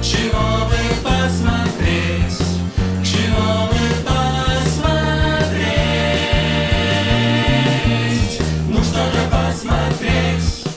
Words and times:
Ну? 0.00 0.06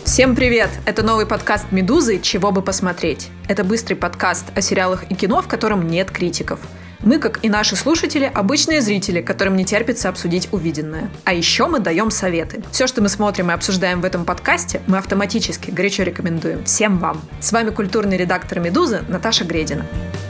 Всем 0.03 0.35
привет! 0.35 0.69
Это 0.85 1.03
новый 1.03 1.25
подкаст 1.25 1.71
«Медузы. 1.71 2.19
Чего 2.19 2.51
бы 2.51 2.61
посмотреть». 2.61 3.29
Это 3.47 3.63
быстрый 3.63 3.95
подкаст 3.95 4.45
о 4.55 4.61
сериалах 4.61 5.09
и 5.09 5.15
кино, 5.15 5.41
в 5.41 5.47
котором 5.47 5.87
нет 5.87 6.11
критиков. 6.11 6.59
Мы, 7.03 7.19
как 7.19 7.43
и 7.43 7.49
наши 7.49 7.75
слушатели, 7.75 8.31
обычные 8.33 8.79
зрители, 8.79 9.21
которым 9.21 9.57
не 9.57 9.65
терпится 9.65 10.07
обсудить 10.07 10.47
увиденное. 10.53 11.09
А 11.25 11.33
еще 11.33 11.67
мы 11.67 11.79
даем 11.79 12.09
советы. 12.09 12.63
Все, 12.71 12.87
что 12.87 13.01
мы 13.01 13.09
смотрим 13.09 13.51
и 13.51 13.53
обсуждаем 13.53 13.99
в 13.99 14.05
этом 14.05 14.23
подкасте, 14.23 14.81
мы 14.87 14.97
автоматически 14.97 15.69
горячо 15.69 16.03
рекомендуем 16.03 16.63
всем 16.63 16.99
вам. 16.99 17.21
С 17.41 17.51
вами 17.51 17.71
культурный 17.71 18.15
редактор 18.15 18.61
«Медузы» 18.61 19.03
Наташа 19.09 19.43
Гредина. 19.43 19.85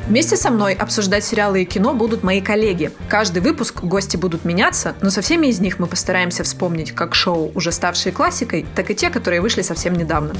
Вместе 0.07 0.35
со 0.35 0.49
мной 0.49 0.73
обсуждать 0.73 1.23
сериалы 1.23 1.61
и 1.61 1.65
кино 1.65 1.93
будут 1.93 2.23
мои 2.23 2.41
коллеги. 2.41 2.91
Каждый 3.07 3.43
выпуск 3.43 3.83
гости 3.83 4.17
будут 4.17 4.43
меняться, 4.43 4.95
но 5.01 5.11
со 5.11 5.21
всеми 5.21 5.47
из 5.47 5.59
них 5.59 5.77
мы 5.77 5.85
постараемся 5.85 6.43
вспомнить 6.43 6.91
как 6.91 7.13
шоу, 7.13 7.51
уже 7.53 7.71
ставшие 7.71 8.11
классикой, 8.11 8.65
так 8.75 8.89
и 8.89 8.95
те, 8.95 9.11
которые 9.11 9.41
вышли 9.41 9.61
совсем 9.61 9.93
недавно. 9.93 10.33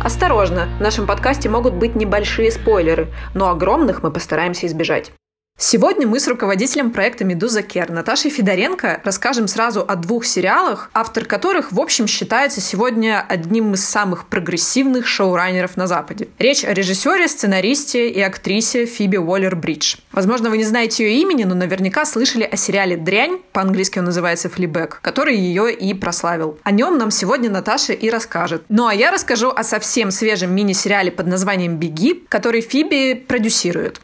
Осторожно, 0.00 0.68
в 0.78 0.80
нашем 0.80 1.06
подкасте 1.06 1.48
могут 1.48 1.74
быть 1.74 1.96
небольшие 1.96 2.52
спойлеры, 2.52 3.08
но 3.34 3.50
огромных 3.50 4.02
мы 4.02 4.12
постараемся 4.12 4.66
избежать. 4.66 5.12
Сегодня 5.60 6.06
мы 6.06 6.20
с 6.20 6.28
руководителем 6.28 6.92
проекта 6.92 7.24
«Медуза 7.24 7.62
Кер» 7.62 7.90
Наташей 7.90 8.30
Федоренко 8.30 9.00
расскажем 9.02 9.48
сразу 9.48 9.84
о 9.86 9.96
двух 9.96 10.24
сериалах, 10.24 10.88
автор 10.94 11.24
которых, 11.24 11.72
в 11.72 11.80
общем, 11.80 12.06
считается 12.06 12.60
сегодня 12.60 13.26
одним 13.28 13.74
из 13.74 13.84
самых 13.84 14.28
прогрессивных 14.28 15.08
шоураннеров 15.08 15.76
на 15.76 15.88
Западе. 15.88 16.28
Речь 16.38 16.62
о 16.62 16.72
режиссере, 16.72 17.26
сценаристе 17.26 18.08
и 18.08 18.20
актрисе 18.20 18.86
Фиби 18.86 19.16
Уоллер-Бридж. 19.16 19.96
Возможно, 20.12 20.48
вы 20.48 20.58
не 20.58 20.64
знаете 20.64 21.04
ее 21.04 21.20
имени, 21.22 21.42
но 21.42 21.56
наверняка 21.56 22.04
слышали 22.04 22.44
о 22.44 22.56
сериале 22.56 22.96
«Дрянь», 22.96 23.40
по-английски 23.50 23.98
он 23.98 24.04
называется 24.04 24.48
«Флибэк», 24.48 25.00
который 25.02 25.36
ее 25.36 25.74
и 25.74 25.92
прославил. 25.92 26.60
О 26.62 26.70
нем 26.70 26.98
нам 26.98 27.10
сегодня 27.10 27.50
Наташа 27.50 27.94
и 27.94 28.08
расскажет. 28.10 28.62
Ну 28.68 28.86
а 28.86 28.94
я 28.94 29.10
расскажу 29.10 29.50
о 29.50 29.64
совсем 29.64 30.12
свежем 30.12 30.54
мини-сериале 30.54 31.10
под 31.10 31.26
названием 31.26 31.78
«Беги», 31.78 32.24
который 32.28 32.60
Фиби 32.60 33.14
продюсирует. 33.14 34.00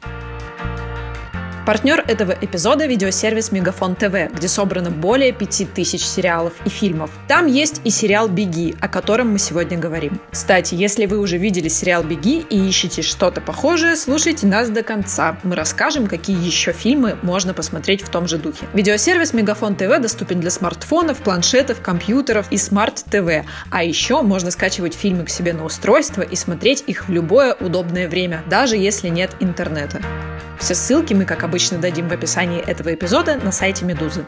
Партнер 1.67 2.05
этого 2.07 2.37
эпизода– 2.39 2.84
видеосервис 2.87 3.51
Мегафон 3.51 3.95
ТВ, 3.95 4.31
где 4.34 4.48
собрано 4.48 4.91
более 4.91 5.33
5000 5.33 6.03
сериалов 6.05 6.53
и 6.67 6.69
фильмов. 6.69 7.11
Там 7.27 7.47
есть 7.47 7.81
и 7.84 7.91
сериал 7.91 8.29
«Беги», 8.29 8.75
о 8.83 8.89
котором 8.89 9.31
мы 9.33 9.39
сегодня 9.39 9.79
говорим. 9.79 10.20
Кстати, 10.31 10.75
если 10.75 11.07
вы 11.07 11.19
уже 11.19 11.39
видели 11.39 11.69
сериал 11.69 12.03
«Беги» 12.03 12.45
и 12.51 12.69
ищете 12.69 13.01
что-то 13.01 13.41
похожее, 13.41 13.97
слушайте 13.97 14.47
нас 14.47 14.69
до 14.69 14.83
конца. 14.83 15.39
Мы 15.42 15.57
расскажем, 15.57 16.07
какие 16.07 16.37
еще 16.37 16.73
фильмы 16.73 17.17
можно 17.23 17.55
посмотреть 17.55 18.03
в 18.03 18.11
том 18.11 18.29
же 18.29 18.37
духе. 18.37 18.67
Видеосервис 18.75 19.33
Мегафон 19.33 19.75
ТВ 19.75 19.98
доступен 20.03 20.41
для 20.41 20.51
смартфонов, 20.51 21.17
планшетов, 21.23 21.81
компьютеров 21.81 22.47
и 22.51 22.59
смарт-ТВ. 22.59 23.47
А 23.70 23.83
еще 23.83 24.20
можно 24.20 24.51
скачивать 24.51 24.92
фильмы 24.92 25.25
к 25.25 25.31
себе 25.31 25.55
на 25.55 25.65
устройство 25.65 26.20
и 26.20 26.37
смотреть 26.37 26.85
их 26.87 27.09
в 27.09 27.11
любое 27.11 27.55
удобное 27.55 28.07
время, 28.07 28.42
даже 28.51 28.77
если 28.77 29.09
нет 29.09 29.31
интернета. 29.41 30.03
Все 30.65 30.75
ссылки 30.75 31.12
мы, 31.12 31.27
как 31.27 31.45
обычно, 31.45 31.77
дадим 31.77 32.09
в 32.09 32.12
описании 32.15 32.59
этого 32.59 32.95
эпизода 32.95 33.37
на 33.37 33.53
сайте 33.53 33.84
Медузы. 33.84 34.25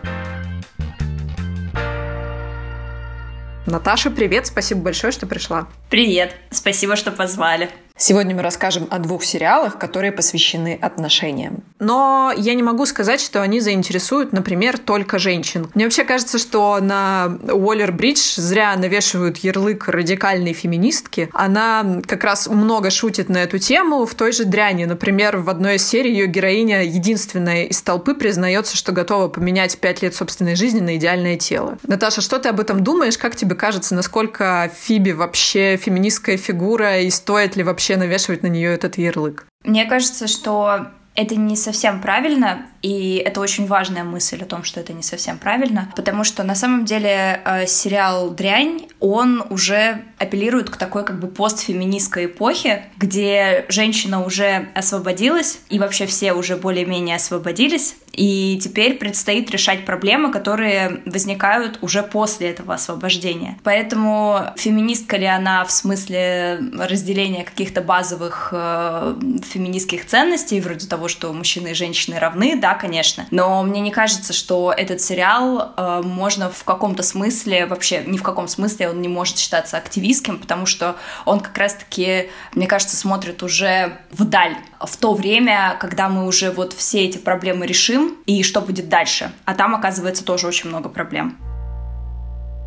Наташа, 3.65 4.11
привет, 4.11 4.47
спасибо 4.47 4.83
большое, 4.83 5.15
что 5.15 5.27
пришла. 5.27 5.67
Привет, 5.89 6.37
спасибо, 6.51 6.95
что 6.95 7.11
позвали. 7.11 7.71
Сегодня 7.99 8.37
мы 8.37 8.43
расскажем 8.43 8.87
о 8.91 8.99
двух 8.99 9.25
сериалах, 9.25 9.79
которые 9.79 10.13
посвящены 10.13 10.79
отношениям. 10.83 11.65
Но 11.79 12.31
я 12.37 12.53
не 12.53 12.63
могу 12.63 12.85
сказать, 12.85 13.23
что 13.23 13.41
они 13.41 13.61
заинтересуют, 13.61 14.33
например, 14.33 14.77
только 14.77 15.19
женщин. 15.19 15.71
Мне 15.75 15.85
вообще 15.85 16.05
кажется, 16.05 16.39
что 16.39 16.79
на 16.81 17.39
Уоллер 17.49 17.93
Бридж 17.93 18.35
зря 18.37 18.77
навешивают 18.77 19.39
ярлык 19.39 19.89
радикальной 19.89 20.53
феминистки. 20.53 21.31
Она 21.33 22.03
как 22.07 22.23
раз 22.25 22.49
много 22.49 22.91
шутит 22.91 23.31
на 23.31 23.39
эту 23.39 23.59
тему 23.59 24.05
в 24.05 24.15
той 24.15 24.33
же 24.33 24.45
дряни. 24.45 24.85
Например, 24.85 25.39
в 25.39 25.49
одной 25.49 25.77
из 25.77 25.87
серий 25.87 26.13
ее 26.13 26.27
героиня 26.27 26.83
единственная 26.83 27.65
из 27.65 27.81
толпы 27.81 28.15
признается, 28.15 28.77
что 28.77 28.93
готова 28.93 29.29
поменять 29.29 29.79
пять 29.79 30.03
лет 30.03 30.15
собственной 30.15 30.55
жизни 30.55 30.81
на 30.81 30.97
идеальное 30.97 31.37
тело. 31.37 31.79
Наташа, 31.87 32.21
что 32.21 32.39
ты 32.39 32.51
об 32.51 32.61
этом 32.61 32.85
думаешь? 32.85 33.17
Как 33.17 33.37
тебе 33.37 33.55
кажется, 33.55 33.95
насколько 33.95 34.71
Фиби 34.79 35.13
вообще 35.13 35.79
феминистская 35.79 36.37
фигура 36.37 37.01
и 37.01 37.09
стоит 37.09 37.57
ли 37.57 37.63
вообще 37.63 37.86
вообще 37.87 37.97
навешивать 37.97 38.43
на 38.43 38.49
нее 38.49 38.75
этот 38.75 38.99
ярлык? 38.99 39.47
Мне 39.65 39.85
кажется, 39.85 40.27
что 40.27 40.89
это 41.15 41.37
не 41.37 41.57
совсем 41.57 42.01
правильно, 42.01 42.67
и 42.83 43.23
это 43.25 43.41
очень 43.41 43.67
важная 43.67 44.05
мысль 44.05 44.43
о 44.43 44.45
том, 44.45 44.65
что 44.65 44.81
это 44.81 44.93
не 44.93 45.03
совсем 45.03 45.39
правильно, 45.39 45.91
потому 45.97 46.25
что 46.25 46.43
на 46.43 46.55
самом 46.55 46.85
деле 46.85 47.41
э, 47.45 47.67
сериал 47.67 48.31
«Дрянь», 48.31 48.89
он 49.01 49.43
уже 49.51 50.03
апеллирует 50.19 50.69
к 50.69 50.77
такой 50.77 51.05
как 51.05 51.19
бы 51.19 51.29
постфеминистской 51.29 52.27
эпохе, 52.27 52.85
где 52.99 53.65
женщина 53.69 54.25
уже 54.25 54.69
освободилась, 54.75 55.61
и 55.71 55.79
вообще 55.79 56.07
все 56.07 56.33
уже 56.33 56.57
более-менее 56.57 57.17
освободились, 57.17 57.97
и 58.17 58.59
теперь 58.63 58.95
предстоит 58.95 59.51
решать 59.51 59.85
проблемы, 59.85 60.33
которые 60.33 61.03
возникают 61.05 61.79
уже 61.83 62.03
после 62.03 62.51
этого 62.51 62.75
освобождения. 62.75 63.59
Поэтому 63.63 64.41
феминистка 64.57 65.17
ли 65.17 65.27
она 65.27 65.65
в 65.65 65.71
смысле 65.71 66.61
разделения 66.79 67.45
каких-то 67.45 67.83
базовых 67.83 68.49
э, 68.53 69.15
феминистских 69.45 70.07
ценностей, 70.07 70.61
вроде 70.61 70.87
того, 70.87 71.09
что 71.09 71.33
мужчины 71.33 71.69
и 71.69 71.75
женщины 71.75 72.19
равны, 72.19 72.57
да, 72.57 72.75
конечно. 72.75 73.27
Но 73.31 73.63
мне 73.63 73.81
не 73.81 73.91
кажется, 73.91 74.33
что 74.33 74.73
этот 74.77 75.01
сериал 75.01 75.75
э, 75.77 76.03
можно 76.03 76.51
в 76.51 76.65
каком-то 76.65 77.03
смысле, 77.03 77.67
вообще 77.67 78.03
ни 78.07 78.17
в 78.17 78.23
каком 78.23 78.49
смысле 78.49 78.91
он 78.91 79.03
не 79.03 79.09
может 79.09 79.39
считаться 79.39 79.77
активистским, 79.77 80.39
потому 80.39 80.65
что 80.65 80.97
он 81.27 81.41
как 81.41 81.57
раз-таки, 81.59 82.31
мне 82.55 82.67
кажется, 82.67 82.97
смотрит 82.97 83.43
уже 83.43 83.99
вдаль, 84.11 84.57
в 84.81 84.97
то 84.97 85.15
время, 85.15 85.77
когда 85.81 86.09
мы 86.09 86.27
уже 86.27 86.51
вот 86.51 86.73
все 86.73 87.05
эти 87.05 87.19
проблемы 87.19 87.67
решим, 87.67 88.06
и 88.27 88.43
что 88.43 88.61
будет 88.61 88.89
дальше. 88.89 89.33
А 89.45 89.55
там, 89.55 89.75
оказывается, 89.75 90.25
тоже 90.25 90.47
очень 90.47 90.69
много 90.69 90.89
проблем. 90.89 91.39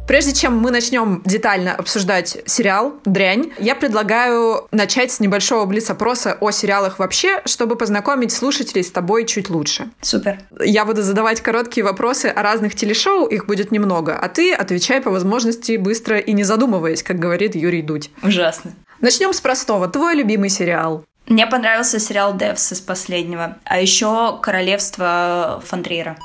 Прежде 0.10 0.34
чем 0.34 0.58
мы 0.58 0.72
начнем 0.72 1.22
детально 1.24 1.76
обсуждать 1.76 2.40
сериал 2.48 2.96
«Дрянь», 3.06 3.52
я 3.60 3.76
предлагаю 3.76 4.68
начать 4.72 5.12
с 5.12 5.20
небольшого 5.20 5.68
блиц-опроса 5.68 6.36
о 6.42 6.50
сериалах 6.50 6.98
вообще, 6.98 7.44
чтобы 7.46 7.76
познакомить 7.76 8.32
слушателей 8.32 8.84
с 8.84 8.90
тобой 8.90 9.28
чуть 9.28 9.52
лучше. 9.52 9.92
Супер. 10.02 10.40
Я 10.60 10.86
буду 10.86 11.04
задавать 11.04 11.42
короткие 11.42 11.84
вопросы 11.84 12.26
о 12.26 12.42
разных 12.42 12.74
телешоу, 12.74 13.28
их 13.28 13.46
будет 13.46 13.72
немного, 13.72 14.18
а 14.18 14.28
ты 14.30 14.52
отвечай 14.52 15.00
по 15.00 15.12
возможности 15.12 15.78
быстро 15.78 16.18
и 16.18 16.34
не 16.34 16.44
задумываясь, 16.44 17.04
как 17.04 17.20
говорит 17.20 17.54
Юрий 17.54 17.84
Дудь. 17.84 18.10
Ужасно. 18.24 18.72
Начнем 19.02 19.32
с 19.32 19.40
простого. 19.40 19.88
Твой 19.88 20.16
любимый 20.16 20.50
сериал? 20.50 21.06
Мне 21.30 21.46
понравился 21.46 22.00
сериал 22.00 22.36
«Девс» 22.36 22.72
из 22.72 22.82
последнего, 22.82 23.58
а 23.64 23.80
еще 23.80 24.40
«Королевство 24.42 25.62
Фонтриера». 25.64 26.18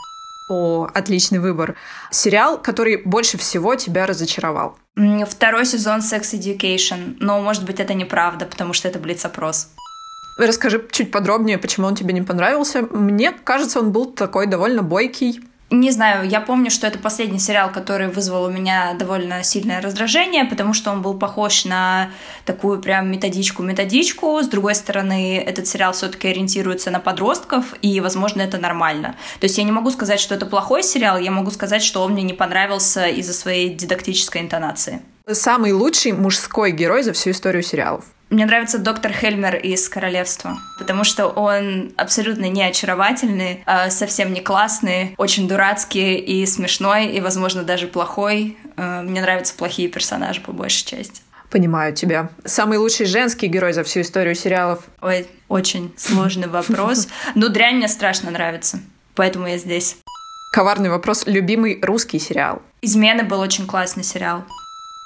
О, 0.49 0.89
отличный 0.95 1.41
выбор. 1.41 1.77
Сериал, 2.11 2.59
который 2.59 3.03
больше 3.05 3.37
всего 3.37 3.75
тебя 3.75 4.07
разочаровал. 4.07 4.79
Второй 5.29 5.67
сезон 5.67 6.01
Sex 6.01 6.33
Education. 6.33 7.17
Но, 7.21 7.41
может 7.41 7.65
быть, 7.65 7.81
это 7.81 7.93
неправда, 7.93 8.47
потому 8.47 8.73
что 8.73 8.89
это 8.89 8.99
блиц-опрос. 8.99 9.69
Расскажи 10.39 10.83
чуть 10.91 11.11
подробнее, 11.11 11.59
почему 11.59 11.87
он 11.87 11.95
тебе 11.95 12.15
не 12.15 12.23
понравился. 12.23 12.83
Мне 12.83 13.33
кажется, 13.33 13.81
он 13.81 13.93
был 13.93 14.07
такой 14.07 14.47
довольно 14.47 14.83
бойкий. 14.83 15.41
Не 15.71 15.91
знаю, 15.91 16.29
я 16.29 16.41
помню, 16.41 16.71
что 16.71 16.87
это 16.87 16.99
последний 16.99 17.39
сериал, 17.39 17.73
который 17.73 18.09
вызвал 18.09 18.45
у 18.45 18.51
меня 18.51 18.95
довольно 18.95 19.43
сильное 19.43 19.81
раздражение, 19.81 20.45
потому 20.45 20.75
что 20.75 20.91
он 20.91 21.03
был 21.03 21.15
похож 21.15 21.65
на 21.65 22.11
такую 22.45 22.81
прям 22.81 23.11
методичку-методичку. 23.11 24.41
С 24.43 24.49
другой 24.49 24.75
стороны, 24.75 25.39
этот 25.39 25.67
сериал 25.67 25.93
все-таки 25.93 26.29
ориентируется 26.29 26.91
на 26.91 27.01
подростков, 27.01 27.75
и, 27.83 28.01
возможно, 28.01 28.43
это 28.43 28.59
нормально. 28.59 29.17
То 29.41 29.47
есть 29.47 29.59
я 29.59 29.65
не 29.65 29.73
могу 29.73 29.91
сказать, 29.91 30.21
что 30.21 30.35
это 30.35 30.47
плохой 30.47 30.83
сериал, 30.83 31.19
я 31.19 31.31
могу 31.31 31.51
сказать, 31.51 31.83
что 31.83 32.03
он 32.05 32.13
мне 32.13 32.23
не 32.23 32.35
понравился 32.35 33.07
из-за 33.07 33.33
своей 33.33 33.71
дидактической 33.71 34.43
интонации. 34.43 35.03
Самый 35.31 35.73
лучший 35.73 36.13
мужской 36.13 36.71
герой 36.71 37.03
за 37.03 37.15
всю 37.15 37.31
историю 37.31 37.63
сериалов. 37.63 38.05
Мне 38.29 38.45
нравится 38.45 38.79
доктор 38.79 39.13
Хельмер 39.13 39.57
из 39.57 39.89
«Королевства», 39.89 40.59
потому 40.79 41.05
что 41.05 41.29
он 41.29 41.93
абсолютно 41.97 42.49
не 42.49 42.63
очаровательный, 42.63 43.63
а 43.65 43.89
совсем 43.91 44.35
не 44.35 44.41
классный, 44.41 45.15
очень 45.17 45.49
дурацкий 45.49 46.17
и 46.17 46.45
смешной, 46.45 47.07
и, 47.07 47.21
возможно, 47.21 47.63
даже 47.63 47.87
плохой. 47.87 48.59
А, 48.77 49.03
мне 49.03 49.23
нравятся 49.23 49.55
плохие 49.55 49.89
персонажи 49.89 50.41
по 50.41 50.53
большей 50.53 50.85
части. 50.85 51.23
Понимаю 51.49 51.95
тебя. 51.95 52.31
Самый 52.45 52.79
лучший 52.79 53.07
женский 53.07 53.47
герой 53.47 53.73
за 53.73 53.85
всю 53.85 54.01
историю 54.01 54.35
сериалов? 54.35 54.81
Ой, 55.01 55.27
очень 55.49 55.95
сложный 55.97 56.49
вопрос. 56.49 57.09
Но 57.35 57.49
дрянь 57.49 57.77
мне 57.77 57.89
страшно 57.89 58.31
нравится, 58.31 58.81
поэтому 59.15 59.47
я 59.47 59.57
здесь. 59.57 59.97
Коварный 60.53 60.91
вопрос. 60.91 61.25
Любимый 61.27 61.79
русский 61.81 62.19
сериал? 62.19 62.61
«Измены» 62.83 63.23
был 63.23 63.41
очень 63.41 63.67
классный 63.67 64.05
сериал. 64.05 64.45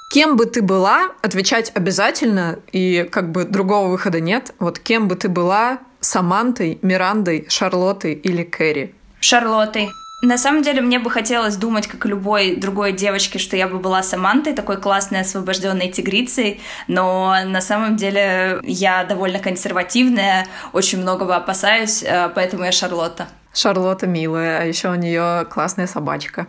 Кем 0.08 0.36
бы 0.36 0.46
ты 0.46 0.62
была, 0.62 1.10
отвечать 1.22 1.70
обязательно, 1.74 2.60
и 2.72 3.06
как 3.10 3.30
бы 3.30 3.44
другого 3.44 3.88
выхода 3.88 4.20
нет. 4.20 4.54
Вот 4.58 4.78
кем 4.78 5.06
бы 5.06 5.16
ты 5.16 5.28
была, 5.28 5.80
Самантой, 6.00 6.78
Мирандой, 6.80 7.46
Шарлоттой 7.50 8.14
или 8.14 8.42
Кэрри? 8.42 8.94
Шарлоттой. 9.20 9.90
На 10.22 10.38
самом 10.38 10.62
деле, 10.62 10.80
мне 10.80 10.98
бы 10.98 11.10
хотелось 11.10 11.56
думать, 11.56 11.86
как 11.86 12.06
любой 12.06 12.56
другой 12.56 12.92
девочке, 12.92 13.38
что 13.38 13.56
я 13.56 13.68
бы 13.68 13.78
была 13.78 14.02
Самантой, 14.02 14.54
такой 14.54 14.78
классной, 14.78 15.20
освобожденной 15.20 15.90
тигрицей, 15.90 16.60
но 16.88 17.36
на 17.44 17.60
самом 17.60 17.96
деле 17.96 18.60
я 18.64 19.04
довольно 19.04 19.38
консервативная, 19.38 20.46
очень 20.72 20.98
многого 20.98 21.36
опасаюсь, 21.36 22.02
э, 22.02 22.30
поэтому 22.34 22.64
я 22.64 22.72
Шарлотта. 22.72 23.28
Шарлотта 23.52 24.06
милая, 24.06 24.62
а 24.62 24.64
еще 24.64 24.90
у 24.90 24.94
нее 24.94 25.46
классная 25.50 25.86
собачка. 25.86 26.46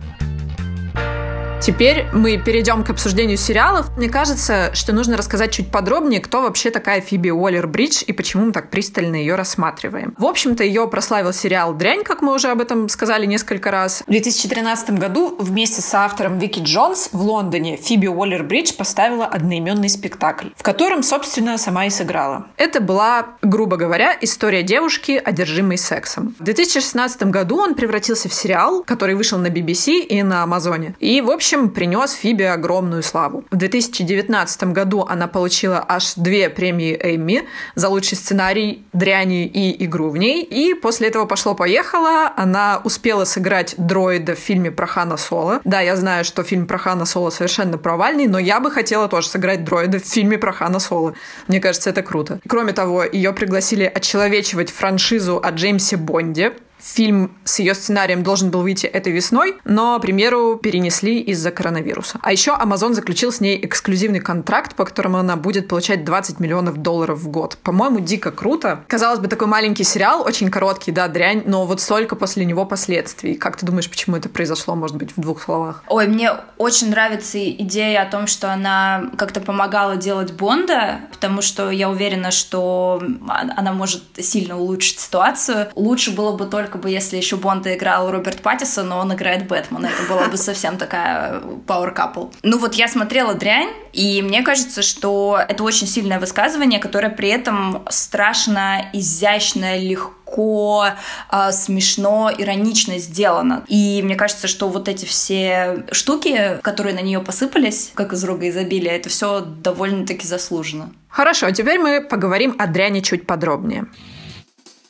Теперь 1.62 2.06
мы 2.14 2.38
перейдем 2.38 2.86
к 2.86 2.90
обсуждению 2.90 3.36
сериалов. 3.36 3.90
Мне 3.98 4.08
кажется, 4.08 4.74
что 4.74 4.94
нужно 4.94 5.18
рассказать 5.18 5.52
чуть 5.52 5.70
подробнее, 5.70 6.22
кто 6.22 6.42
вообще 6.42 6.70
такая 6.70 7.02
Фиби 7.02 7.30
Уоллер-Бридж 7.30 8.06
и 8.06 8.14
почему 8.14 8.46
мы 8.46 8.54
так 8.54 8.70
пристально 8.70 9.18
ее 9.18 9.36
рассматриваем. 9.36 10.16
В 10.18 10.26
общем-то, 10.26 10.64
ее 10.64 10.88
прославил 10.88 11.34
сериал 11.34 11.74
«Дрянь», 11.74 12.04
как 12.04 12.22
мы 12.22 12.34
уже 12.34 12.48
об 12.48 12.62
этом 12.62 12.88
сказали 12.88 13.26
несколько 13.26 13.72
раз. 13.72 14.04
В 14.08 14.10
2013 14.10 14.92
году 14.92 15.36
вместе 15.38 15.82
с 15.82 15.94
автором 15.94 16.40
Вики 16.40 16.62
Джонс 16.62 17.10
в 17.12 17.22
Лондоне 17.22 17.76
Фиби 17.76 18.08
Уоллер-Бридж 18.08 18.78
поставила 18.78 19.26
одноименный 19.26 19.90
спектакль, 19.90 20.48
в 20.56 20.64
котором, 20.64 21.04
собственно, 21.04 21.58
сама 21.58 21.88
и 21.88 21.90
сыграла. 21.90 22.48
Это 22.56 22.80
была, 22.80 23.36
грубо 23.42 23.76
говоря, 23.76 24.18
история 24.22 24.64
девушки, 24.64 25.22
одержимой 25.24 25.78
сексом. 25.78 26.36
В 26.40 26.44
2016 26.44 27.24
году 27.24 27.58
он 27.58 27.76
превратился 27.76 28.30
в 28.30 28.34
сериал, 28.34 28.82
который 28.84 29.16
вышел 29.16 29.38
на 29.38 29.48
BBC 29.48 30.00
и 30.00 30.24
на 30.24 30.44
Амазоне. 30.44 30.96
И, 31.00 31.20
в 31.20 31.30
общем, 31.30 31.49
общем, 31.50 31.72
принес 31.72 32.12
Фиби 32.14 32.44
огромную 32.44 33.02
славу. 33.02 33.44
В 33.50 33.56
2019 33.56 34.66
году 34.66 35.06
она 35.10 35.28
получила 35.28 35.84
аж 35.88 36.14
две 36.16 36.48
премии 36.48 36.96
Эмми 37.02 37.48
за 37.74 37.90
лучший 37.90 38.18
сценарий 38.18 38.86
«Дряни» 38.94 39.48
и 39.48 39.84
«Игру 39.86 40.12
в 40.12 40.18
ней». 40.18 40.44
И 40.44 40.76
после 40.76 41.08
этого 41.08 41.26
пошло-поехало. 41.26 42.32
Она 42.36 42.82
успела 42.84 43.26
сыграть 43.26 43.74
дроида 43.78 44.36
в 44.36 44.38
фильме 44.38 44.70
про 44.70 44.86
Хана 44.86 45.18
Соло. 45.18 45.60
Да, 45.64 45.82
я 45.82 45.96
знаю, 45.96 46.24
что 46.24 46.44
фильм 46.44 46.68
про 46.68 46.78
Хана 46.78 47.06
Соло 47.06 47.32
совершенно 47.32 47.80
провальный, 47.80 48.28
но 48.28 48.38
я 48.38 48.60
бы 48.60 48.70
хотела 48.70 49.08
тоже 49.08 49.28
сыграть 49.28 49.64
дроида 49.64 50.00
в 50.00 50.06
фильме 50.06 50.38
про 50.38 50.54
Хана 50.54 50.78
Соло. 50.78 51.16
Мне 51.48 51.60
кажется, 51.60 51.90
это 51.90 52.04
круто. 52.04 52.40
Кроме 52.48 52.74
того, 52.74 53.04
ее 53.04 53.34
пригласили 53.34 53.86
отчеловечивать 53.86 54.70
франшизу 54.70 55.42
о 55.44 55.50
Джеймсе 55.50 55.98
Бонде. 55.98 56.54
Фильм 56.80 57.32
с 57.44 57.60
ее 57.60 57.76
сценарием 57.76 58.24
должен 58.24 58.52
был 58.52 58.62
выйти 58.62 58.86
этой 58.86 59.12
весной, 59.12 59.58
но 59.66 60.00
премьеру 60.00 60.58
перенесли 60.58 61.20
из-за 61.22 61.52
коронавируса. 61.52 62.20
А 62.22 62.32
еще 62.32 62.52
Amazon 62.52 62.94
заключил 62.94 63.32
с 63.32 63.42
ней 63.42 63.60
эксклюзивный 63.64 64.20
контракт, 64.20 64.76
по 64.76 64.86
которому 64.86 65.18
она 65.18 65.36
будет 65.36 65.68
получать 65.68 66.06
20 66.06 66.40
миллионов 66.40 66.78
долларов 66.78 67.20
в 67.20 67.30
год. 67.30 67.58
По-моему, 67.64 68.00
дико 68.00 68.32
круто. 68.32 68.84
Казалось 68.88 69.20
бы, 69.20 69.28
такой 69.28 69.48
маленький 69.48 69.84
сериал, 69.84 70.22
очень 70.26 70.50
короткий, 70.50 70.92
да, 70.92 71.08
дрянь, 71.08 71.44
но 71.46 71.66
вот 71.66 71.82
столько 71.82 72.16
после 72.16 72.46
него 72.46 72.66
последствий. 72.66 73.36
Как 73.36 73.58
ты 73.58 73.66
думаешь, 73.66 73.90
почему 73.90 74.16
это 74.18 74.30
произошло, 74.30 74.76
может 74.76 74.96
быть, 74.98 75.16
в 75.16 75.20
двух 75.20 75.42
словах? 75.42 75.84
Ой, 75.88 76.08
мне 76.08 76.32
очень 76.58 76.90
нравится 76.90 77.38
идея 77.50 78.04
о 78.04 78.06
том, 78.06 78.28
что 78.28 78.52
она 78.54 79.10
как-то 79.18 79.42
помогала 79.42 79.98
делать 79.98 80.32
Бонда, 80.34 81.00
потому 81.12 81.42
что 81.42 81.72
я 81.72 81.90
уверена, 81.90 82.32
что 82.32 83.02
она 83.28 83.74
может 83.74 84.04
сильно 84.18 84.58
улучшить 84.58 85.00
ситуацию. 85.00 85.70
Лучше 85.76 86.12
было 86.12 86.32
бы 86.32 86.46
только 86.46 86.69
бы, 86.76 86.90
если 86.90 87.18
еще 87.18 87.36
Бонда 87.36 87.76
играл 87.76 88.12
Роберт 88.12 88.42
Паттисон, 88.42 88.90
но 88.90 89.00
он 89.00 89.14
играет 89.14 89.48
Бэтмена. 89.48 89.88
Это 89.88 90.14
была 90.14 90.28
бы 90.28 90.38
совсем 90.38 90.78
такая 90.78 91.40
power 91.68 91.96
couple. 91.96 92.34
Ну 92.44 92.58
вот 92.58 92.76
я 92.76 92.88
смотрела 92.88 93.34
«Дрянь», 93.34 93.70
и 93.94 94.22
мне 94.22 94.42
кажется, 94.44 94.82
что 94.82 95.40
это 95.48 95.64
очень 95.64 95.88
сильное 95.88 96.20
высказывание, 96.20 96.80
которое 96.80 97.10
при 97.10 97.30
этом 97.30 97.84
страшно, 97.90 98.90
изящно, 98.94 99.78
легко, 99.78 100.90
э, 101.32 101.52
смешно, 101.52 102.32
иронично 102.36 102.98
сделано. 103.00 103.64
И 103.68 104.02
мне 104.04 104.16
кажется, 104.16 104.48
что 104.48 104.70
вот 104.70 104.88
эти 104.88 105.06
все 105.06 105.86
штуки, 105.92 106.60
которые 106.62 106.96
на 106.96 107.02
нее 107.02 107.20
посыпались, 107.20 107.92
как 107.96 108.14
из 108.14 108.24
рога 108.24 108.48
изобилия, 108.50 108.94
это 108.94 109.10
все 109.10 109.42
довольно-таки 109.42 110.28
заслуженно. 110.28 110.92
Хорошо, 111.08 111.48
а 111.48 111.52
теперь 111.52 111.80
мы 111.80 112.02
поговорим 112.02 112.56
о 112.60 112.68
дряни 112.68 113.02
чуть 113.02 113.26
подробнее. 113.26 113.86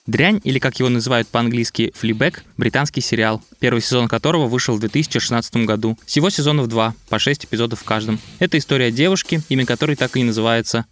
«Дрянь», 0.10 0.42
или 0.44 0.58
как 0.58 0.80
его 0.80 0.90
называют 0.90 1.28
по-английски 1.28 1.94
«Флибэк», 1.96 2.44
британский 2.58 3.00
сериал, 3.00 3.44
первый 3.60 3.82
сезон 3.82 4.08
которого 4.08 4.48
вышел 4.48 4.76
в 4.76 4.80
2016 4.80 5.68
году. 5.68 6.00
Всего 6.08 6.32
сезонов 6.32 6.68
два, 6.68 6.96
по 7.10 7.20
6 7.20 7.46
эпизодов 7.46 7.82
в 7.82 7.84
каждом. 7.84 8.20
Это 8.40 8.58
история 8.58 8.92
девушки, 8.92 9.42
имя 9.50 9.68
которой 9.68 9.96
так 9.96 10.18
и 10.18 10.24
называется. 10.24 10.86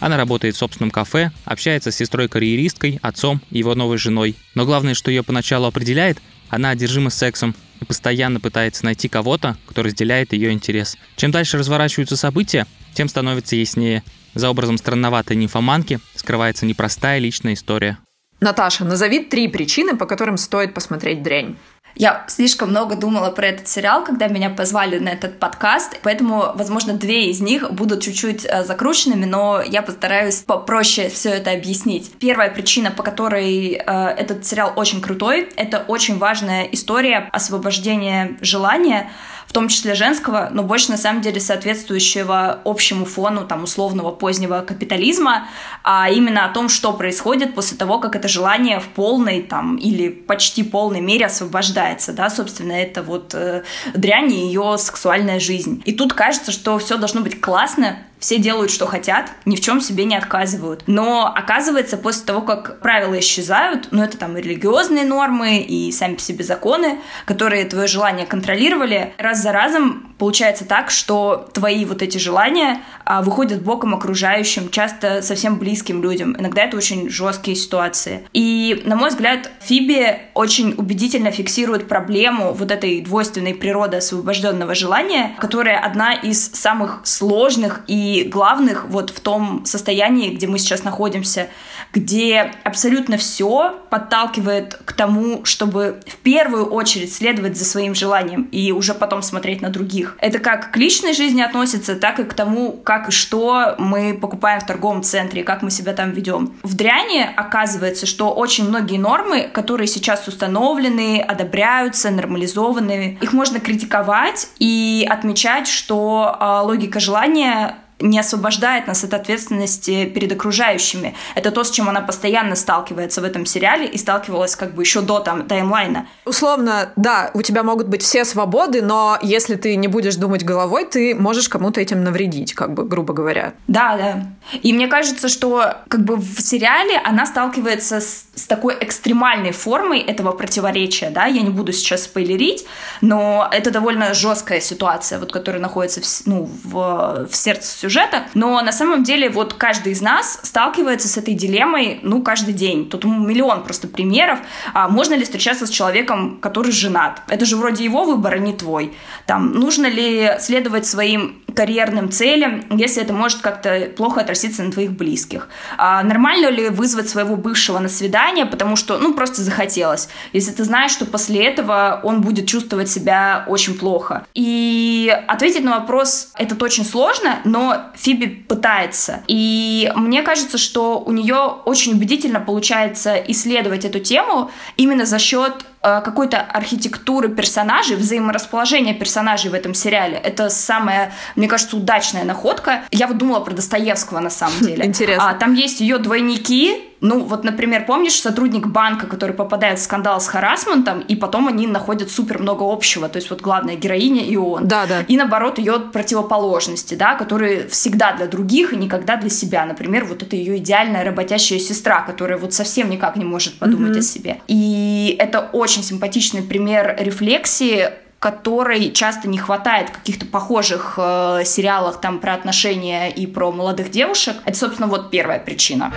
Она 0.00 0.16
работает 0.16 0.54
в 0.54 0.58
собственном 0.58 0.90
кафе, 0.90 1.30
общается 1.44 1.90
с 1.90 1.96
сестрой-карьеристкой, 1.96 2.98
отцом 3.02 3.42
и 3.50 3.58
его 3.58 3.74
новой 3.74 3.98
женой. 3.98 4.34
Но 4.54 4.64
главное, 4.64 4.94
что 4.94 5.10
ее 5.10 5.22
поначалу 5.22 5.66
определяет, 5.66 6.22
она 6.48 6.70
одержима 6.70 7.10
сексом 7.10 7.54
и 7.82 7.84
постоянно 7.84 8.40
пытается 8.40 8.86
найти 8.86 9.08
кого-то, 9.08 9.58
кто 9.66 9.82
разделяет 9.82 10.32
ее 10.32 10.52
интерес. 10.52 10.96
Чем 11.16 11.32
дальше 11.32 11.58
разворачиваются 11.58 12.16
события, 12.16 12.66
тем 12.94 13.08
становится 13.08 13.56
яснее. 13.56 14.02
За 14.32 14.48
образом 14.48 14.78
странноватой 14.78 15.36
нимфоманки 15.36 16.00
скрывается 16.14 16.64
непростая 16.64 17.18
личная 17.18 17.52
история. 17.52 17.98
Наташа, 18.44 18.84
назови 18.84 19.20
три 19.20 19.48
причины, 19.48 19.96
по 19.96 20.04
которым 20.04 20.36
стоит 20.36 20.74
посмотреть 20.74 21.22
«Дрянь». 21.22 21.56
Я 21.96 22.24
слишком 22.26 22.70
много 22.70 22.96
думала 22.96 23.30
про 23.30 23.46
этот 23.46 23.68
сериал, 23.68 24.04
когда 24.04 24.26
меня 24.26 24.50
позвали 24.50 24.98
на 24.98 25.10
этот 25.10 25.38
подкаст, 25.38 25.96
поэтому, 26.02 26.52
возможно, 26.56 26.92
две 26.92 27.30
из 27.30 27.40
них 27.40 27.72
будут 27.72 28.02
чуть-чуть 28.02 28.44
э, 28.44 28.64
закрученными, 28.64 29.24
но 29.24 29.62
я 29.62 29.80
постараюсь 29.80 30.42
попроще 30.42 31.08
все 31.08 31.30
это 31.30 31.52
объяснить. 31.52 32.10
Первая 32.18 32.50
причина, 32.50 32.90
по 32.90 33.04
которой 33.04 33.74
э, 33.74 34.08
этот 34.18 34.44
сериал 34.44 34.72
очень 34.74 35.00
крутой, 35.00 35.48
это 35.56 35.84
очень 35.86 36.18
важная 36.18 36.64
история 36.64 37.28
освобождения 37.32 38.36
желания, 38.40 39.10
том 39.54 39.68
числе 39.68 39.94
женского, 39.94 40.50
но 40.52 40.62
больше 40.62 40.90
на 40.90 40.98
самом 40.98 41.22
деле 41.22 41.40
соответствующего 41.40 42.60
общему 42.64 43.06
фону 43.06 43.46
там 43.46 43.62
условного 43.62 44.10
позднего 44.10 44.60
капитализма, 44.60 45.48
а 45.82 46.10
именно 46.10 46.44
о 46.44 46.48
том, 46.52 46.68
что 46.68 46.92
происходит 46.92 47.54
после 47.54 47.78
того, 47.78 47.98
как 47.98 48.16
это 48.16 48.28
желание 48.28 48.80
в 48.80 48.88
полной 48.88 49.42
там 49.42 49.76
или 49.76 50.08
почти 50.08 50.62
полной 50.64 51.00
мере 51.00 51.26
освобождается, 51.26 52.12
да, 52.12 52.28
собственно, 52.28 52.72
это 52.72 53.02
вот 53.02 53.34
э, 53.34 53.62
дрянь 53.94 54.32
и 54.32 54.46
ее 54.46 54.76
сексуальная 54.76 55.38
жизнь. 55.38 55.82
И 55.86 55.92
тут 55.92 56.12
кажется, 56.12 56.50
что 56.50 56.76
все 56.78 56.96
должно 56.96 57.20
быть 57.20 57.40
классно, 57.40 57.98
все 58.24 58.38
делают, 58.38 58.70
что 58.70 58.86
хотят, 58.86 59.32
ни 59.44 59.54
в 59.54 59.60
чем 59.60 59.82
себе 59.82 60.06
не 60.06 60.16
отказывают. 60.16 60.84
Но 60.86 61.26
оказывается, 61.26 61.98
после 61.98 62.24
того, 62.24 62.40
как 62.40 62.80
правила 62.80 63.18
исчезают, 63.18 63.88
ну 63.90 64.02
это 64.02 64.16
там 64.16 64.38
и 64.38 64.40
религиозные 64.40 65.04
нормы, 65.04 65.58
и 65.58 65.92
сами 65.92 66.14
по 66.14 66.22
себе 66.22 66.42
законы, 66.42 67.00
которые 67.26 67.66
твое 67.66 67.86
желание 67.86 68.24
контролировали, 68.24 69.12
раз 69.18 69.42
за 69.42 69.52
разом 69.52 70.14
получается 70.16 70.64
так, 70.64 70.90
что 70.90 71.50
твои 71.52 71.84
вот 71.84 72.00
эти 72.00 72.16
желания 72.16 72.80
выходят 73.06 73.62
боком 73.62 73.94
окружающим, 73.94 74.68
часто 74.70 75.22
совсем 75.22 75.58
близким 75.58 76.02
людям. 76.02 76.36
Иногда 76.38 76.64
это 76.64 76.76
очень 76.76 77.08
жесткие 77.08 77.56
ситуации. 77.56 78.26
И, 78.32 78.82
на 78.84 78.96
мой 78.96 79.10
взгляд, 79.10 79.50
Фиби 79.60 80.18
очень 80.34 80.74
убедительно 80.76 81.30
фиксирует 81.30 81.88
проблему 81.88 82.52
вот 82.52 82.70
этой 82.70 83.00
двойственной 83.00 83.54
природы 83.54 83.98
освобожденного 83.98 84.74
желания, 84.74 85.36
которая 85.38 85.78
одна 85.78 86.14
из 86.14 86.52
самых 86.52 87.00
сложных 87.04 87.82
и 87.86 88.28
главных 88.30 88.86
вот 88.86 89.10
в 89.10 89.20
том 89.20 89.64
состоянии, 89.64 90.30
где 90.30 90.46
мы 90.46 90.58
сейчас 90.58 90.84
находимся, 90.84 91.48
где 91.94 92.50
абсолютно 92.64 93.16
все 93.16 93.80
подталкивает 93.88 94.74
к 94.84 94.92
тому, 94.92 95.44
чтобы 95.44 96.00
в 96.06 96.16
первую 96.16 96.66
очередь 96.66 97.14
следовать 97.14 97.56
за 97.56 97.64
своим 97.64 97.94
желанием 97.94 98.48
и 98.50 98.72
уже 98.72 98.94
потом 98.94 99.22
смотреть 99.22 99.62
на 99.62 99.70
других. 99.70 100.16
Это 100.20 100.40
как 100.40 100.72
к 100.72 100.76
личной 100.76 101.14
жизни 101.14 101.40
относится, 101.40 101.94
так 101.94 102.18
и 102.18 102.24
к 102.24 102.34
тому, 102.34 102.72
как 102.72 103.08
и 103.08 103.12
что 103.12 103.76
мы 103.78 104.18
покупаем 104.20 104.60
в 104.60 104.66
торговом 104.66 105.02
центре, 105.04 105.44
как 105.44 105.62
мы 105.62 105.70
себя 105.70 105.92
там 105.92 106.10
ведем. 106.10 106.56
В 106.64 106.74
дряне 106.74 107.32
оказывается, 107.36 108.06
что 108.06 108.30
очень 108.30 108.68
многие 108.68 108.98
нормы, 108.98 109.48
которые 109.52 109.86
сейчас 109.86 110.26
установлены, 110.26 111.20
одобряются, 111.20 112.10
нормализованы, 112.10 113.18
их 113.20 113.32
можно 113.32 113.60
критиковать 113.60 114.48
и 114.58 115.06
отмечать, 115.08 115.68
что 115.68 116.36
э, 116.40 116.66
логика 116.66 116.98
желания 116.98 117.76
не 118.04 118.18
освобождает 118.18 118.86
нас 118.86 119.02
от 119.02 119.14
ответственности 119.14 120.04
перед 120.04 120.30
окружающими. 120.30 121.14
Это 121.34 121.50
то, 121.50 121.64
с 121.64 121.70
чем 121.70 121.88
она 121.88 122.02
постоянно 122.02 122.54
сталкивается 122.54 123.20
в 123.20 123.24
этом 123.24 123.46
сериале 123.46 123.86
и 123.86 123.98
сталкивалась 123.98 124.56
как 124.56 124.74
бы 124.74 124.82
еще 124.82 125.00
до 125.00 125.20
там, 125.20 125.46
таймлайна. 125.46 126.06
Условно, 126.26 126.92
да, 126.96 127.30
у 127.34 127.40
тебя 127.42 127.62
могут 127.62 127.88
быть 127.88 128.02
все 128.02 128.24
свободы, 128.24 128.82
но 128.82 129.18
если 129.22 129.56
ты 129.56 129.74
не 129.76 129.88
будешь 129.88 130.16
думать 130.16 130.44
головой, 130.44 130.84
ты 130.84 131.14
можешь 131.14 131.48
кому-то 131.48 131.80
этим 131.80 132.04
навредить, 132.04 132.52
как 132.52 132.74
бы, 132.74 132.84
грубо 132.84 133.14
говоря. 133.14 133.54
Да, 133.68 133.96
да. 133.96 134.26
И 134.62 134.74
мне 134.74 134.86
кажется, 134.86 135.28
что 135.28 135.74
как 135.88 136.04
бы 136.04 136.16
в 136.16 136.40
сериале 136.40 136.98
она 136.98 137.24
сталкивается 137.24 138.00
с, 138.00 138.26
с 138.34 138.42
такой 138.46 138.76
экстремальной 138.80 139.52
формой 139.52 140.00
этого 140.00 140.32
противоречия, 140.32 141.08
да, 141.08 141.24
я 141.24 141.40
не 141.40 141.50
буду 141.50 141.72
сейчас 141.72 142.04
спойлерить, 142.04 142.66
но 143.00 143.48
это 143.50 143.70
довольно 143.70 144.12
жесткая 144.12 144.60
ситуация, 144.60 145.18
вот, 145.18 145.32
которая 145.32 145.62
находится 145.62 146.02
в, 146.02 146.26
ну, 146.26 146.50
в, 146.64 147.26
в 147.30 147.34
сердце 147.34 147.78
сюжета, 147.78 147.93
но 148.34 148.60
на 148.60 148.72
самом 148.72 149.04
деле 149.04 149.28
вот 149.28 149.54
каждый 149.54 149.92
из 149.92 150.02
нас 150.02 150.40
сталкивается 150.42 151.08
с 151.08 151.16
этой 151.16 151.34
дилеммой, 151.34 152.00
ну, 152.02 152.22
каждый 152.22 152.54
день. 152.54 152.88
Тут 152.88 153.04
миллион 153.04 153.62
просто 153.62 153.88
примеров. 153.88 154.38
А 154.72 154.88
можно 154.88 155.14
ли 155.14 155.24
встречаться 155.24 155.66
с 155.66 155.70
человеком, 155.70 156.38
который 156.40 156.72
женат? 156.72 157.22
Это 157.28 157.44
же 157.44 157.56
вроде 157.56 157.84
его 157.84 158.04
выбор, 158.04 158.34
а 158.34 158.38
не 158.38 158.52
твой. 158.52 158.92
Там, 159.26 159.52
нужно 159.52 159.86
ли 159.86 160.32
следовать 160.40 160.86
своим 160.86 161.43
карьерным 161.54 162.10
целям, 162.10 162.64
если 162.70 163.02
это 163.02 163.12
может 163.12 163.40
как-то 163.40 163.88
плохо 163.96 164.20
отразиться 164.20 164.62
на 164.62 164.72
твоих 164.72 164.92
близких. 164.92 165.48
А 165.76 166.02
нормально 166.02 166.48
ли 166.48 166.68
вызвать 166.68 167.08
своего 167.08 167.36
бывшего 167.36 167.78
на 167.78 167.88
свидание, 167.88 168.46
потому 168.46 168.76
что, 168.76 168.98
ну, 168.98 169.14
просто 169.14 169.42
захотелось, 169.42 170.08
если 170.32 170.52
ты 170.52 170.64
знаешь, 170.64 170.90
что 170.90 171.06
после 171.06 171.44
этого 171.44 172.00
он 172.02 172.20
будет 172.20 172.46
чувствовать 172.46 172.90
себя 172.90 173.44
очень 173.48 173.78
плохо. 173.78 174.26
И 174.34 175.16
ответить 175.28 175.64
на 175.64 175.78
вопрос 175.78 176.32
этот 176.36 176.62
очень 176.62 176.84
сложно, 176.84 177.38
но 177.44 177.90
Фиби 177.94 178.26
пытается. 178.26 179.22
И 179.26 179.92
мне 179.96 180.22
кажется, 180.22 180.58
что 180.58 181.00
у 181.00 181.12
нее 181.12 181.36
очень 181.64 181.92
убедительно 181.92 182.40
получается 182.40 183.16
исследовать 183.16 183.84
эту 183.84 184.00
тему 184.00 184.50
именно 184.76 185.04
за 185.04 185.18
счет 185.18 185.64
какой-то 185.84 186.40
архитектуры 186.40 187.28
персонажей, 187.28 187.96
взаиморасположения 187.96 188.94
персонажей 188.94 189.50
в 189.50 189.54
этом 189.54 189.74
сериале. 189.74 190.16
Это 190.16 190.48
самая, 190.50 191.12
мне 191.36 191.48
кажется, 191.48 191.76
удачная 191.76 192.24
находка. 192.24 192.82
Я 192.90 193.06
вот 193.06 193.18
думала 193.18 193.40
про 193.40 193.52
Достоевского 193.52 194.20
на 194.20 194.30
самом 194.30 194.60
деле. 194.60 194.86
Интересно. 194.86 195.30
А, 195.30 195.34
там 195.34 195.54
есть 195.54 195.80
ее 195.80 195.98
двойники, 195.98 196.82
ну, 197.00 197.20
вот, 197.24 197.44
например, 197.44 197.84
помнишь 197.86 198.20
сотрудник 198.20 198.66
банка, 198.66 199.06
который 199.06 199.32
попадает 199.32 199.78
в 199.78 199.82
скандал 199.82 200.20
с 200.20 200.26
харасментом, 200.26 201.00
и 201.00 201.16
потом 201.16 201.48
они 201.48 201.66
находят 201.66 202.10
супер 202.10 202.38
много 202.38 202.62
общего, 202.62 203.08
то 203.08 203.16
есть 203.16 203.30
вот 203.30 203.40
главная 203.40 203.76
героиня 203.76 204.24
и 204.24 204.36
он. 204.36 204.66
Да, 204.66 204.86
да. 204.86 205.00
И 205.02 205.16
наоборот 205.16 205.58
ее 205.58 205.80
противоположности, 205.80 206.94
да, 206.94 207.14
которые 207.14 207.68
всегда 207.68 208.12
для 208.12 208.26
других 208.26 208.72
и 208.72 208.76
никогда 208.76 209.16
для 209.16 209.30
себя. 209.30 209.66
Например, 209.66 210.04
вот 210.04 210.22
это 210.22 210.36
ее 210.36 210.58
идеальная 210.58 211.04
работящая 211.04 211.58
сестра, 211.58 212.02
которая 212.02 212.38
вот 212.38 212.54
совсем 212.54 212.90
никак 212.90 213.16
не 213.16 213.24
может 213.24 213.54
подумать 213.58 213.96
mm-hmm. 213.96 213.98
о 213.98 214.02
себе. 214.02 214.40
И 214.48 215.16
это 215.18 215.40
очень 215.52 215.82
симпатичный 215.82 216.42
пример 216.42 216.96
рефлексии 216.98 217.90
которой 218.24 218.90
часто 218.92 219.28
не 219.28 219.36
хватает 219.36 219.90
в 219.90 219.92
каких-то 219.92 220.24
похожих 220.24 220.94
э, 220.96 221.42
сериалах 221.44 222.00
там 222.00 222.20
про 222.20 222.32
отношения 222.32 223.10
и 223.10 223.26
про 223.26 223.52
молодых 223.52 223.90
девушек. 223.90 224.36
Это, 224.46 224.56
собственно, 224.56 224.88
вот 224.88 225.10
первая 225.10 225.38
причина. 225.38 225.92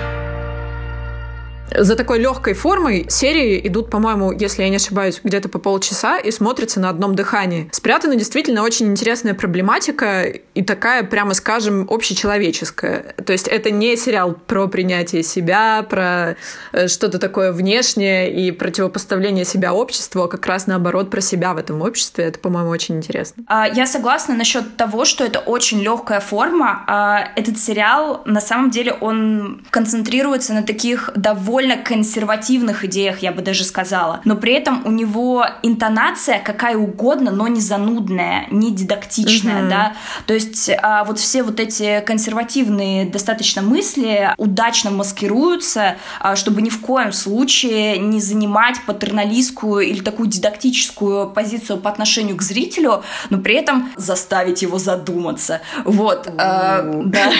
За 1.76 1.96
такой 1.96 2.20
легкой 2.20 2.54
формой 2.54 3.06
серии 3.10 3.60
идут, 3.68 3.90
по-моему, 3.90 4.32
если 4.32 4.64
я 4.64 4.70
не 4.70 4.78
ошибаюсь, 4.78 5.20
где-то 5.24 5.50
по 5.50 5.60
полчаса 5.60 6.18
и 6.18 6.32
смотрятся 6.32 6.80
на 6.80 6.90
одном 6.90 7.16
дыхании. 7.16 7.70
Спрятана 7.72 8.16
действительно 8.16 8.64
очень 8.64 8.88
интересная 8.88 9.34
проблематика 9.34 10.24
и 10.24 10.64
такая, 10.64 11.04
прямо 11.04 11.34
скажем, 11.34 11.88
общечеловеческая. 11.90 13.16
То 13.26 13.34
есть 13.34 13.48
это 13.48 13.70
не 13.70 13.96
сериал 13.98 14.34
про 14.34 14.68
принятие 14.68 15.24
себя, 15.24 15.86
про 15.88 16.38
э, 16.72 16.88
что-то 16.88 17.20
такое 17.20 17.52
внешнее 17.52 18.34
и 18.34 18.52
противопоставление 18.52 19.46
себя 19.46 19.74
обществу, 19.74 20.24
а 20.24 20.28
как 20.28 20.46
раз 20.46 20.68
наоборот 20.68 21.10
про 21.10 21.22
себя 21.22 21.54
в 21.54 21.58
этом 21.58 21.82
обществе. 21.82 22.26
Это, 22.26 22.40
по-моему, 22.40 22.70
очень 22.70 22.98
интересно. 22.98 23.44
А, 23.48 23.68
я 23.68 23.86
согласна 23.86 24.36
насчет 24.36 24.78
того, 24.78 25.06
что 25.06 25.26
это 25.26 25.40
очень 25.40 25.82
легкая 25.82 26.22
форма. 26.22 26.84
А, 26.88 27.30
этот 27.36 27.58
сериал, 27.58 28.22
на 28.26 28.42
самом 28.42 28.72
деле, 28.72 28.94
он 28.94 29.66
концентрируется 29.70 30.54
на 30.54 30.64
таких 30.64 31.12
довольно 31.16 31.57
довольно 31.58 31.78
консервативных 31.78 32.86
идеях, 32.86 33.24
я 33.24 33.32
бы 33.32 33.42
даже 33.42 33.64
сказала. 33.64 34.22
Но 34.26 34.36
при 34.36 34.54
этом 34.54 34.86
у 34.86 34.92
него 34.92 35.44
интонация 35.64 36.38
какая 36.38 36.78
угодно, 36.78 37.32
но 37.32 37.48
не 37.48 37.62
занудная, 37.62 38.46
не 38.52 38.72
дидактичная, 38.72 39.64
mm-hmm. 39.64 39.70
да. 39.70 39.94
То 40.28 40.36
есть 40.36 40.70
а, 40.84 41.04
вот 41.04 41.18
все 41.18 41.42
вот 41.42 41.60
эти 41.60 42.04
консервативные 42.06 43.06
достаточно 43.06 43.64
мысли 43.64 44.30
удачно 44.38 44.92
маскируются, 44.92 45.96
а, 46.20 46.36
чтобы 46.36 46.62
ни 46.62 46.70
в 46.70 46.80
коем 46.80 47.12
случае 47.12 47.98
не 47.98 48.22
занимать 48.22 48.76
патерналистскую 48.86 49.82
или 49.88 50.02
такую 50.02 50.30
дидактическую 50.30 51.32
позицию 51.32 51.80
по 51.80 51.90
отношению 51.90 52.38
к 52.38 52.44
зрителю, 52.44 53.04
но 53.32 53.40
при 53.40 53.56
этом 53.56 53.90
заставить 53.96 54.62
его 54.62 54.78
задуматься. 54.78 55.62
Вот, 55.86 56.30
а, 56.38 56.84
да. 56.84 57.32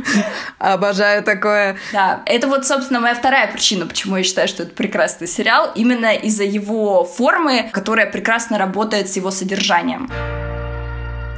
Обожаю 0.58 1.24
такое. 1.24 1.76
Да, 1.92 2.22
это 2.26 2.46
вот, 2.46 2.64
собственно, 2.66 3.00
моя 3.00 3.14
вторая 3.14 3.31
вторая 3.32 3.50
причина, 3.50 3.86
почему 3.86 4.18
я 4.18 4.24
считаю, 4.24 4.46
что 4.46 4.62
это 4.62 4.74
прекрасный 4.74 5.26
сериал, 5.26 5.70
именно 5.74 6.12
из-за 6.12 6.44
его 6.44 7.02
формы, 7.02 7.70
которая 7.72 8.04
прекрасно 8.04 8.58
работает 8.58 9.08
с 9.08 9.16
его 9.16 9.30
содержанием. 9.30 10.10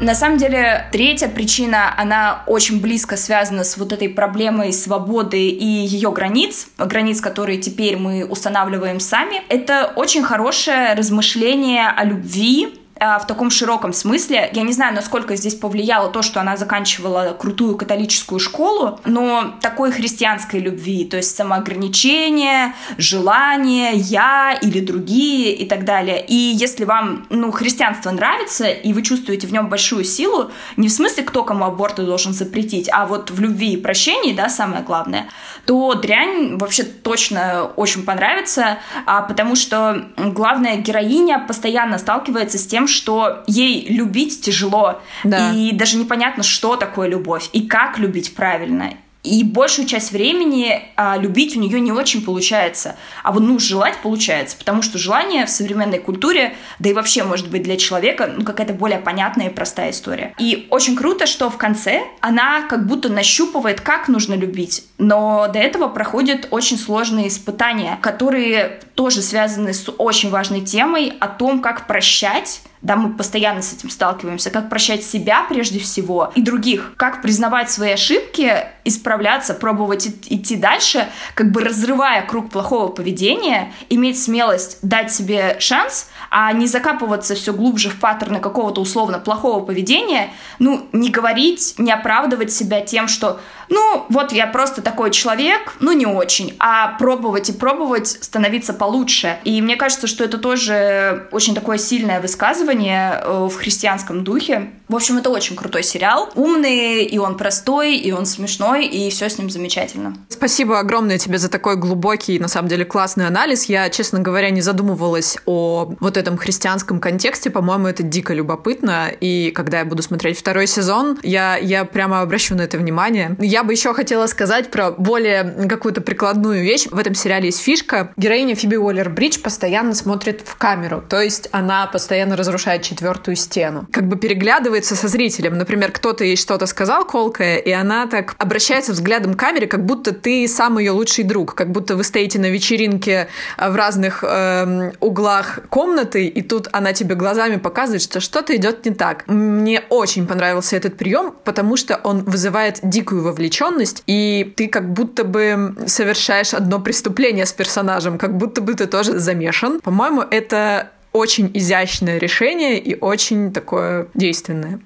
На 0.01 0.17
самом 0.17 0.39
деле, 0.39 0.89
третья 0.91 1.29
причина, 1.29 1.95
она 1.97 2.43
очень 2.49 2.81
близко 2.81 3.17
связана 3.17 3.63
с 3.63 3.77
вот 3.77 3.93
этой 3.93 4.09
проблемой 4.09 4.73
свободы 4.73 5.49
и 5.49 5.65
ее 5.65 6.11
границ, 6.11 6.67
границ, 6.79 7.21
которые 7.21 7.59
теперь 7.59 7.97
мы 7.97 8.25
устанавливаем 8.25 8.99
сами. 8.99 9.43
Это 9.49 9.93
очень 9.95 10.25
хорошее 10.25 10.95
размышление 10.95 11.91
о 11.91 12.03
любви, 12.03 12.75
в 12.99 13.27
таком 13.27 13.51
широком 13.51 13.93
смысле. 13.93 14.51
Я 14.53 14.63
не 14.63 14.73
знаю, 14.73 14.95
насколько 14.95 15.37
здесь 15.37 15.55
повлияло 15.55 16.11
то, 16.11 16.23
что 16.23 16.41
она 16.41 16.57
заканчивала 16.57 17.37
крутую 17.39 17.77
католическую 17.77 18.39
школу, 18.39 19.01
но 19.05 19.55
такой 19.61 19.91
христианской 19.91 20.61
любви, 20.61 21.05
то 21.05 21.17
есть 21.17 21.37
самоограничение, 21.37 22.75
желание, 22.97 23.93
я 23.95 24.57
или 24.61 24.81
другие 24.81 25.55
и 25.55 25.67
так 25.67 25.85
далее. 25.85 26.25
И 26.25 26.35
если 26.35 26.85
вам, 26.85 27.27
ну, 27.31 27.51
христианство 27.51 28.11
нравится, 28.11 28.69
и 28.69 28.93
вы 28.93 29.03
чувствуете 29.03 29.47
в 29.47 29.53
нем 29.53 29.69
большую 29.69 30.05
силу, 30.05 30.51
не 30.77 30.89
в 30.89 30.93
смысле, 30.93 31.25
кто 31.25 31.45
кому 31.45 31.65
аборты 31.65 32.03
должен 32.03 32.33
запретить, 32.33 32.89
а 32.93 33.07
вот 33.07 33.31
в 33.31 33.41
любви 33.41 33.75
и 33.75 33.77
прощении, 33.77 34.33
да, 34.33 34.49
самое 34.49 34.83
главное, 34.83 35.29
то 35.67 35.95
дрянь 35.95 36.57
вообще 36.59 36.85
точно 36.85 37.65
очень 37.77 38.05
понравится, 38.05 38.79
а, 39.07 39.23
потому 39.23 39.57
что 39.57 40.05
главная 40.17 40.77
героиня 40.77 41.39
постоянно 41.39 41.99
сталкивается 41.99 42.59
с 42.59 42.67
тем, 42.67 42.84
тем, 42.85 42.89
что 42.89 43.43
ей 43.47 43.87
любить 43.89 44.43
тяжело, 44.43 45.01
да. 45.25 45.53
и 45.53 45.73
даже 45.73 45.97
непонятно, 45.97 46.43
что 46.43 46.77
такое 46.77 47.09
любовь 47.09 47.49
и 47.53 47.67
как 47.67 47.99
любить 47.99 48.35
правильно. 48.35 48.95
И 49.23 49.43
большую 49.43 49.89
часть 49.89 50.13
времени 50.13 50.83
а, 50.97 51.17
любить 51.17 51.57
у 51.57 51.61
нее 51.61 51.81
не 51.81 51.93
очень 51.93 52.23
получается. 52.23 52.97
А 53.23 53.33
вот 53.33 53.41
ну 53.41 53.59
желать 53.59 53.97
получается, 54.03 54.55
потому 54.59 54.83
что 54.83 54.99
желание 54.99 55.47
в 55.47 55.51
современной 55.51 55.99
культуре, 55.99 56.55
да 56.79 56.91
и 56.91 56.93
вообще, 56.93 57.25
может 57.25 57.51
быть, 57.51 57.63
для 57.63 57.79
человека, 57.79 58.31
ну, 58.37 58.45
какая-то 58.45 58.75
более 58.75 58.99
понятная 58.99 59.49
и 59.49 59.51
простая 59.51 59.93
история. 59.93 60.35
И 60.39 60.67
очень 60.69 60.95
круто, 60.95 61.25
что 61.25 61.49
в 61.49 61.57
конце 61.57 62.03
она 62.21 62.67
как 62.69 62.87
будто 62.87 63.09
нащупывает, 63.09 63.81
как 63.81 64.09
нужно 64.09 64.35
любить. 64.35 64.85
Но 64.99 65.49
до 65.51 65.59
этого 65.59 65.89
проходят 65.89 66.49
очень 66.51 66.77
сложные 66.77 67.29
испытания, 67.29 67.99
которые 68.03 68.81
тоже 68.95 69.23
связаны 69.23 69.75
с 69.75 69.91
очень 69.99 70.31
важной 70.31 70.61
темой 70.61 71.13
о 71.21 71.29
том, 71.29 71.61
как 71.61 71.87
прощать. 71.87 72.63
Да, 72.81 72.97
мы 72.97 73.15
постоянно 73.15 73.63
с 73.63 73.73
этим 73.73 73.89
сталкиваемся, 73.89 74.51
как 74.51 74.69
прощать 74.69 75.03
себя 75.03 75.47
прежде 75.49 75.79
всего 75.79 76.31
и 76.35 76.43
других, 76.43 76.93
как 76.97 77.23
признавать 77.23 77.71
свои 77.71 77.93
ошибки, 77.93 78.67
исправляться, 78.85 79.55
пробовать 79.55 80.07
идти 80.07 80.57
дальше, 80.57 81.09
как 81.35 81.51
бы 81.51 81.63
разрывая 81.63 82.27
круг 82.27 82.51
плохого 82.51 82.89
поведения, 82.89 83.73
иметь 83.89 84.23
смелость 84.23 84.79
дать 84.83 85.11
себе 85.11 85.57
шанс, 85.61 86.11
а 86.37 86.53
не 86.53 86.67
закапываться 86.67 87.37
все 87.37 87.53
глубже 87.53 87.91
в 87.91 88.01
паттерны 88.01 88.41
какого-то 88.41 88.81
условно 88.81 89.21
плохого 89.21 89.65
поведения, 89.65 90.33
ну, 90.59 90.89
не 90.91 91.11
говорить, 91.11 91.75
не 91.79 91.93
оправдывать 91.93 92.53
себя 92.53 92.81
тем, 92.81 93.07
что, 93.07 93.39
ну, 93.69 94.05
вот 94.09 94.33
я 94.33 94.49
просто 94.49 94.83
такой 94.83 95.13
человек, 95.13 95.75
ну, 95.79 95.93
не 95.93 96.07
очень, 96.07 96.57
а 96.59 96.99
пробовать 96.99 97.51
и 97.51 97.53
пробовать 97.53 98.09
становиться 98.09 98.75
получше. 98.75 99.39
И 99.45 99.63
мне 99.63 99.77
кажется, 99.77 100.09
что 100.09 100.25
это 100.25 100.39
тоже 100.39 101.29
очень 101.31 101.55
такое 101.55 101.79
сильное 101.79 102.21
высказывание 102.21 103.23
э, 103.23 103.49
в 103.49 103.55
христианском 103.55 104.25
духе. 104.25 104.73
В 104.89 104.97
общем, 104.97 105.19
это 105.19 105.31
очень 105.31 105.55
крутой 105.55 105.85
сериал. 105.85 106.31
Умный, 106.35 107.05
и 107.05 107.17
он 107.17 107.37
простой, 107.37 107.95
и 107.97 108.11
он 108.11 108.27
смешной, 108.27 108.87
и 108.87 109.09
все 109.11 109.29
с 109.29 109.39
ним 109.39 109.51
замечательно. 109.51 110.17
Спасибо 110.29 110.81
огромное 110.81 111.19
тебе 111.19 111.39
за 111.39 111.49
такой 111.49 111.77
глубокий, 111.77 112.41
на 112.41 112.49
самом 112.49 112.69
деле, 112.69 112.85
классный 112.85 113.29
анализ. 113.29 113.67
Я, 113.67 113.89
честно 113.89 114.19
говоря, 114.19 114.51
не 114.51 114.63
задумывалась 114.63 115.39
о 115.47 115.95
вот 116.01 116.17
этом 116.25 116.39
христианском 116.39 117.01
контексте. 117.01 117.51
По-моему, 117.51 117.87
это 117.87 118.03
дико 118.03 118.33
любопытно. 118.33 119.11
И 119.21 119.53
когда 119.55 119.81
я 119.81 119.85
буду 119.85 120.03
смотреть 120.03 120.39
второй 120.39 120.67
сезон, 120.67 121.19
я, 121.23 121.57
я 121.57 121.85
прямо 121.85 122.23
обращу 122.23 122.55
на 122.55 122.63
это 122.63 122.79
внимание. 122.79 123.37
Я 123.39 123.63
бы 123.63 123.73
еще 123.73 123.93
хотела 123.93 124.27
сказать 124.27 124.71
про 124.71 124.91
более 124.91 125.69
какую-то 125.69 126.01
прикладную 126.01 126.63
вещь. 126.63 126.87
В 126.91 126.99
этом 126.99 127.15
сериале 127.15 127.47
есть 127.47 127.61
фишка. 127.61 128.13
Героиня 128.17 128.55
Фиби 128.55 128.77
Уоллер-Бридж 128.77 129.43
постоянно 129.43 129.95
смотрит 129.95 130.41
в 130.45 130.57
камеру. 130.57 131.05
То 131.07 131.21
есть 131.21 131.49
она 131.53 131.87
постоянно 131.87 132.37
разрушает 132.37 132.83
четвертую 132.83 133.37
стену. 133.37 133.87
Как 133.93 134.09
бы 134.09 134.17
переглядывается 134.17 134.97
со 134.97 135.09
зрителем. 135.09 135.59
Например, 135.59 135.93
кто-то 135.93 136.25
ей 136.25 136.37
что-то 136.37 136.67
сказал 136.67 137.05
колкое, 137.05 137.59
и 137.59 137.71
она 137.71 138.07
так 138.07 138.35
обращается 138.39 138.93
взглядом 138.93 139.35
к 139.35 139.39
камере, 139.39 139.67
как 139.67 139.85
будто 139.85 140.13
ты 140.13 140.49
сам 140.49 140.79
ее 140.79 140.93
лучший 140.93 141.25
друг. 141.25 141.55
Как 141.55 141.71
будто 141.71 141.97
вы 141.97 142.05
стоите 142.05 142.39
на 142.39 142.51
вечеринке 142.51 143.29
э, 143.59 143.71
в 143.71 143.77
разных 143.77 144.25
э, 144.27 144.93
углах 145.01 145.61
комнаты, 145.69 146.14
и 146.19 146.43
тут 146.43 146.69
она 146.73 146.93
тебе 146.93 147.15
глазами 147.15 147.57
показывает, 147.57 148.03
что 148.03 148.21
что-то 148.21 148.55
идет 148.57 148.85
не 148.85 148.93
так. 148.93 149.25
Мне 149.27 149.83
очень 149.89 150.27
понравился 150.27 150.77
этот 150.77 150.97
прием, 150.97 151.35
потому 151.45 151.77
что 151.77 152.01
он 152.03 152.25
вызывает 152.25 152.81
дикую 152.83 153.23
вовлеченность, 153.23 154.03
и 154.07 154.53
ты 154.57 154.69
как 154.69 154.93
будто 154.93 155.25
бы 155.25 155.75
совершаешь 155.87 156.55
одно 156.55 156.81
преступление 156.81 157.47
с 157.47 157.53
персонажем, 157.53 158.19
как 158.19 158.37
будто 158.37 158.61
бы 158.61 158.75
ты 158.75 158.87
тоже 158.87 159.19
замешан. 159.19 159.81
По-моему, 159.81 160.23
это 160.23 160.91
очень 161.13 161.51
изящное 161.55 162.19
решение 162.19 162.79
и 162.79 162.99
очень 162.99 163.53
такое 163.53 164.09
действенное. 164.15 164.81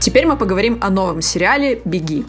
Теперь 0.00 0.26
мы 0.26 0.36
поговорим 0.36 0.78
о 0.82 0.90
новом 0.90 1.22
сериале 1.22 1.80
«Беги». 1.84 2.24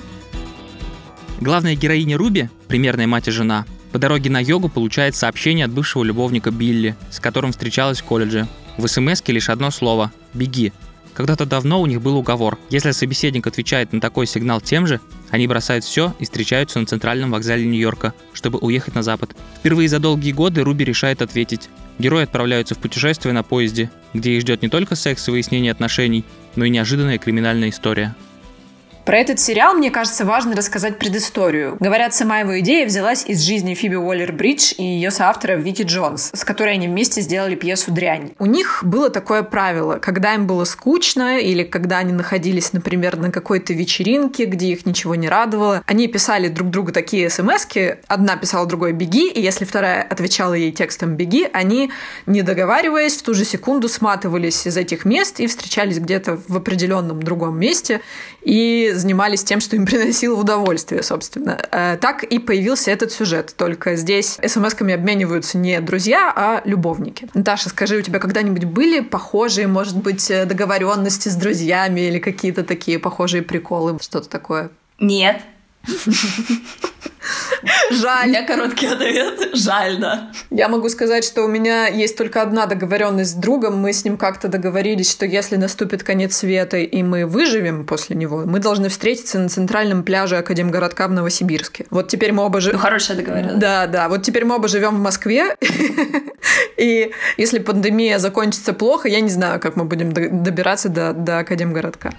Главная 1.42 1.76
героиня 1.76 2.18
Руби, 2.18 2.50
примерная 2.68 3.08
мать 3.08 3.28
и 3.28 3.32
жена, 3.32 3.66
по 3.96 4.00
дороге 4.00 4.30
на 4.30 4.42
йогу 4.42 4.68
получает 4.68 5.16
сообщение 5.16 5.64
от 5.64 5.72
бывшего 5.72 6.04
любовника 6.04 6.52
Билли, 6.52 6.98
с 7.12 7.22
которым 7.22 7.54
встречалась 7.54 8.02
в 8.02 8.04
колледже. 8.04 8.46
В 8.76 8.86
смс 8.88 9.24
лишь 9.26 9.48
одно 9.48 9.72
слово 9.72 10.12
«беги». 10.34 10.74
Когда-то 11.14 11.46
давно 11.46 11.80
у 11.80 11.86
них 11.86 12.02
был 12.02 12.18
уговор. 12.18 12.60
Если 12.70 12.92
собеседник 12.92 13.48
отвечает 13.48 13.94
на 13.94 14.02
такой 14.02 14.28
сигнал 14.28 14.60
тем 14.60 14.86
же, 14.86 15.00
они 15.30 15.48
бросают 15.48 15.86
все 15.86 16.14
и 16.20 16.26
встречаются 16.26 16.78
на 16.78 16.86
центральном 16.86 17.32
вокзале 17.32 17.66
Нью-Йорка, 17.66 18.14
чтобы 18.34 18.60
уехать 18.60 18.96
на 18.96 19.02
запад. 19.02 19.34
Впервые 19.60 19.88
за 19.88 20.00
долгие 20.00 20.34
годы 20.34 20.66
Руби 20.66 20.84
решает 20.84 21.22
ответить. 21.22 21.70
Герои 21.98 22.26
отправляются 22.26 22.76
в 22.76 22.80
путешествие 22.80 23.32
на 23.32 23.44
поезде, 23.44 23.90
где 24.14 24.32
их 24.36 24.42
ждет 24.42 24.62
не 24.62 24.68
только 24.68 24.96
секс 24.96 25.26
и 25.30 25.32
выяснение 25.32 25.72
отношений, 25.72 26.26
но 26.58 26.66
и 26.66 26.70
неожиданная 26.70 27.18
криминальная 27.18 27.70
история. 27.70 28.14
Про 29.06 29.20
этот 29.20 29.40
сериал, 29.40 29.76
мне 29.76 29.92
кажется, 29.92 30.26
важно 30.26 30.56
рассказать 30.56 30.98
предысторию. 30.98 31.78
Говорят, 31.80 32.16
сама 32.16 32.40
его 32.40 32.60
идея 32.62 32.88
взялась 32.88 33.24
из 33.28 33.42
жизни 33.42 33.76
Фиби 33.76 33.94
Уоллер-Бридж 33.94 34.74
и 34.80 34.84
ее 34.84 35.12
соавтора 35.12 35.54
Вики 35.58 35.84
Джонс, 35.84 36.32
с 36.34 36.44
которой 36.44 36.74
они 36.74 36.88
вместе 36.88 37.22
сделали 37.22 37.54
пьесу 37.54 37.92
«Дрянь». 37.92 38.32
У 38.40 38.48
них 38.48 38.80
было 38.84 39.12
такое 39.12 39.44
правило, 39.44 40.00
когда 40.00 40.34
им 40.34 40.48
было 40.48 40.64
скучно 40.64 41.38
или 41.38 41.64
когда 41.64 42.00
они 42.00 42.14
находились, 42.14 42.74
например, 42.74 43.16
на 43.18 43.30
какой-то 43.30 43.74
вечеринке, 43.74 44.46
где 44.46 44.70
их 44.70 44.88
ничего 44.88 45.14
не 45.14 45.30
радовало, 45.30 45.84
они 45.86 46.08
писали 46.08 46.48
друг 46.48 46.72
другу 46.72 46.92
такие 46.92 47.30
смс 47.30 47.68
одна 48.08 48.38
писала 48.38 48.66
другой 48.66 48.94
«беги», 48.94 49.30
и 49.30 49.40
если 49.40 49.66
вторая 49.66 50.02
отвечала 50.02 50.56
ей 50.56 50.72
текстом 50.72 51.16
«беги», 51.16 51.48
они, 51.54 51.92
не 52.26 52.42
договариваясь, 52.42 53.16
в 53.16 53.22
ту 53.22 53.36
же 53.36 53.46
секунду 53.46 53.88
сматывались 53.88 54.66
из 54.66 54.78
этих 54.78 55.06
мест 55.06 55.40
и 55.40 55.46
встречались 55.46 56.00
где-то 56.00 56.40
в 56.48 56.58
определенном 56.58 57.22
другом 57.22 57.60
месте 57.60 58.02
и 58.42 58.94
занимались 58.98 59.44
тем, 59.44 59.60
что 59.60 59.76
им 59.76 59.86
приносило 59.86 60.40
удовольствие, 60.40 61.04
собственно. 61.04 61.60
Э, 61.72 61.98
так 62.00 62.24
и 62.24 62.40
появился 62.40 62.92
этот 62.92 63.12
сюжет. 63.12 63.54
Только 63.58 63.96
здесь 63.96 64.38
смс-ками 64.42 64.94
обмениваются 64.94 65.58
не 65.58 65.80
друзья, 65.82 66.32
а 66.36 66.62
любовники. 66.66 67.28
Наташа, 67.34 67.70
скажи, 67.70 67.98
у 67.98 68.02
тебя 68.02 68.20
когда-нибудь 68.20 68.66
были 68.66 69.00
похожие, 69.02 69.68
может 69.68 69.98
быть, 69.98 70.32
договоренности 70.48 71.30
с 71.30 71.36
друзьями 71.36 72.02
или 72.02 72.20
какие-то 72.20 72.64
такие 72.64 73.00
похожие 73.00 73.44
приколы, 73.44 73.98
что-то 74.02 74.30
такое? 74.30 74.70
Нет. 75.00 75.42
Жаль. 77.92 78.28
У 78.28 78.30
меня 78.30 78.46
короткий 78.46 78.88
ответ. 78.88 79.50
Жаль, 79.54 79.98
да. 79.98 80.32
Я 80.50 80.70
могу 80.70 80.90
сказать, 80.90 81.24
что 81.24 81.44
у 81.44 81.48
меня 81.48 81.88
есть 81.88 82.18
только 82.18 82.42
одна 82.42 82.66
договоренность 82.66 83.32
с 83.32 83.34
другом. 83.34 83.78
Мы 83.78 83.94
с 83.94 84.04
ним 84.04 84.18
как-то 84.18 84.48
договорились, 84.48 85.12
что 85.12 85.26
если 85.26 85.56
наступит 85.56 86.04
конец 86.04 86.36
света 86.36 86.78
и 86.78 87.04
мы 87.04 87.26
выживем 87.26 87.86
после 87.86 88.16
него, 88.16 88.44
мы 88.46 88.60
должны 88.60 88.90
встретиться 88.90 89.40
на 89.40 89.50
центральном 89.50 90.04
пляже 90.04 90.38
Академгородка 90.38 91.08
в 91.08 91.12
Новосибирске. 91.12 91.86
Вот 91.90 92.08
теперь 92.08 92.32
мы 92.32 92.44
оба 92.44 92.62
живем... 92.62 92.78
Ну, 92.78 92.82
хорошая 92.82 93.18
договоренность. 93.18 93.60
Да, 93.60 93.88
да. 93.88 94.10
Вот 94.10 94.24
теперь 94.24 94.46
мы 94.46 94.56
оба 94.56 94.68
живем 94.68 94.96
в 94.96 95.00
Москве. 95.00 95.56
И 96.78 97.12
если 97.38 97.60
пандемия 97.60 98.20
закончится 98.20 98.74
плохо, 98.74 99.08
я 99.08 99.22
не 99.22 99.30
знаю, 99.30 99.60
как 99.60 99.76
мы 99.76 99.86
будем 99.86 100.12
добираться 100.12 100.90
до, 100.90 101.14
до 101.14 101.40
Академгородка. 101.40 102.14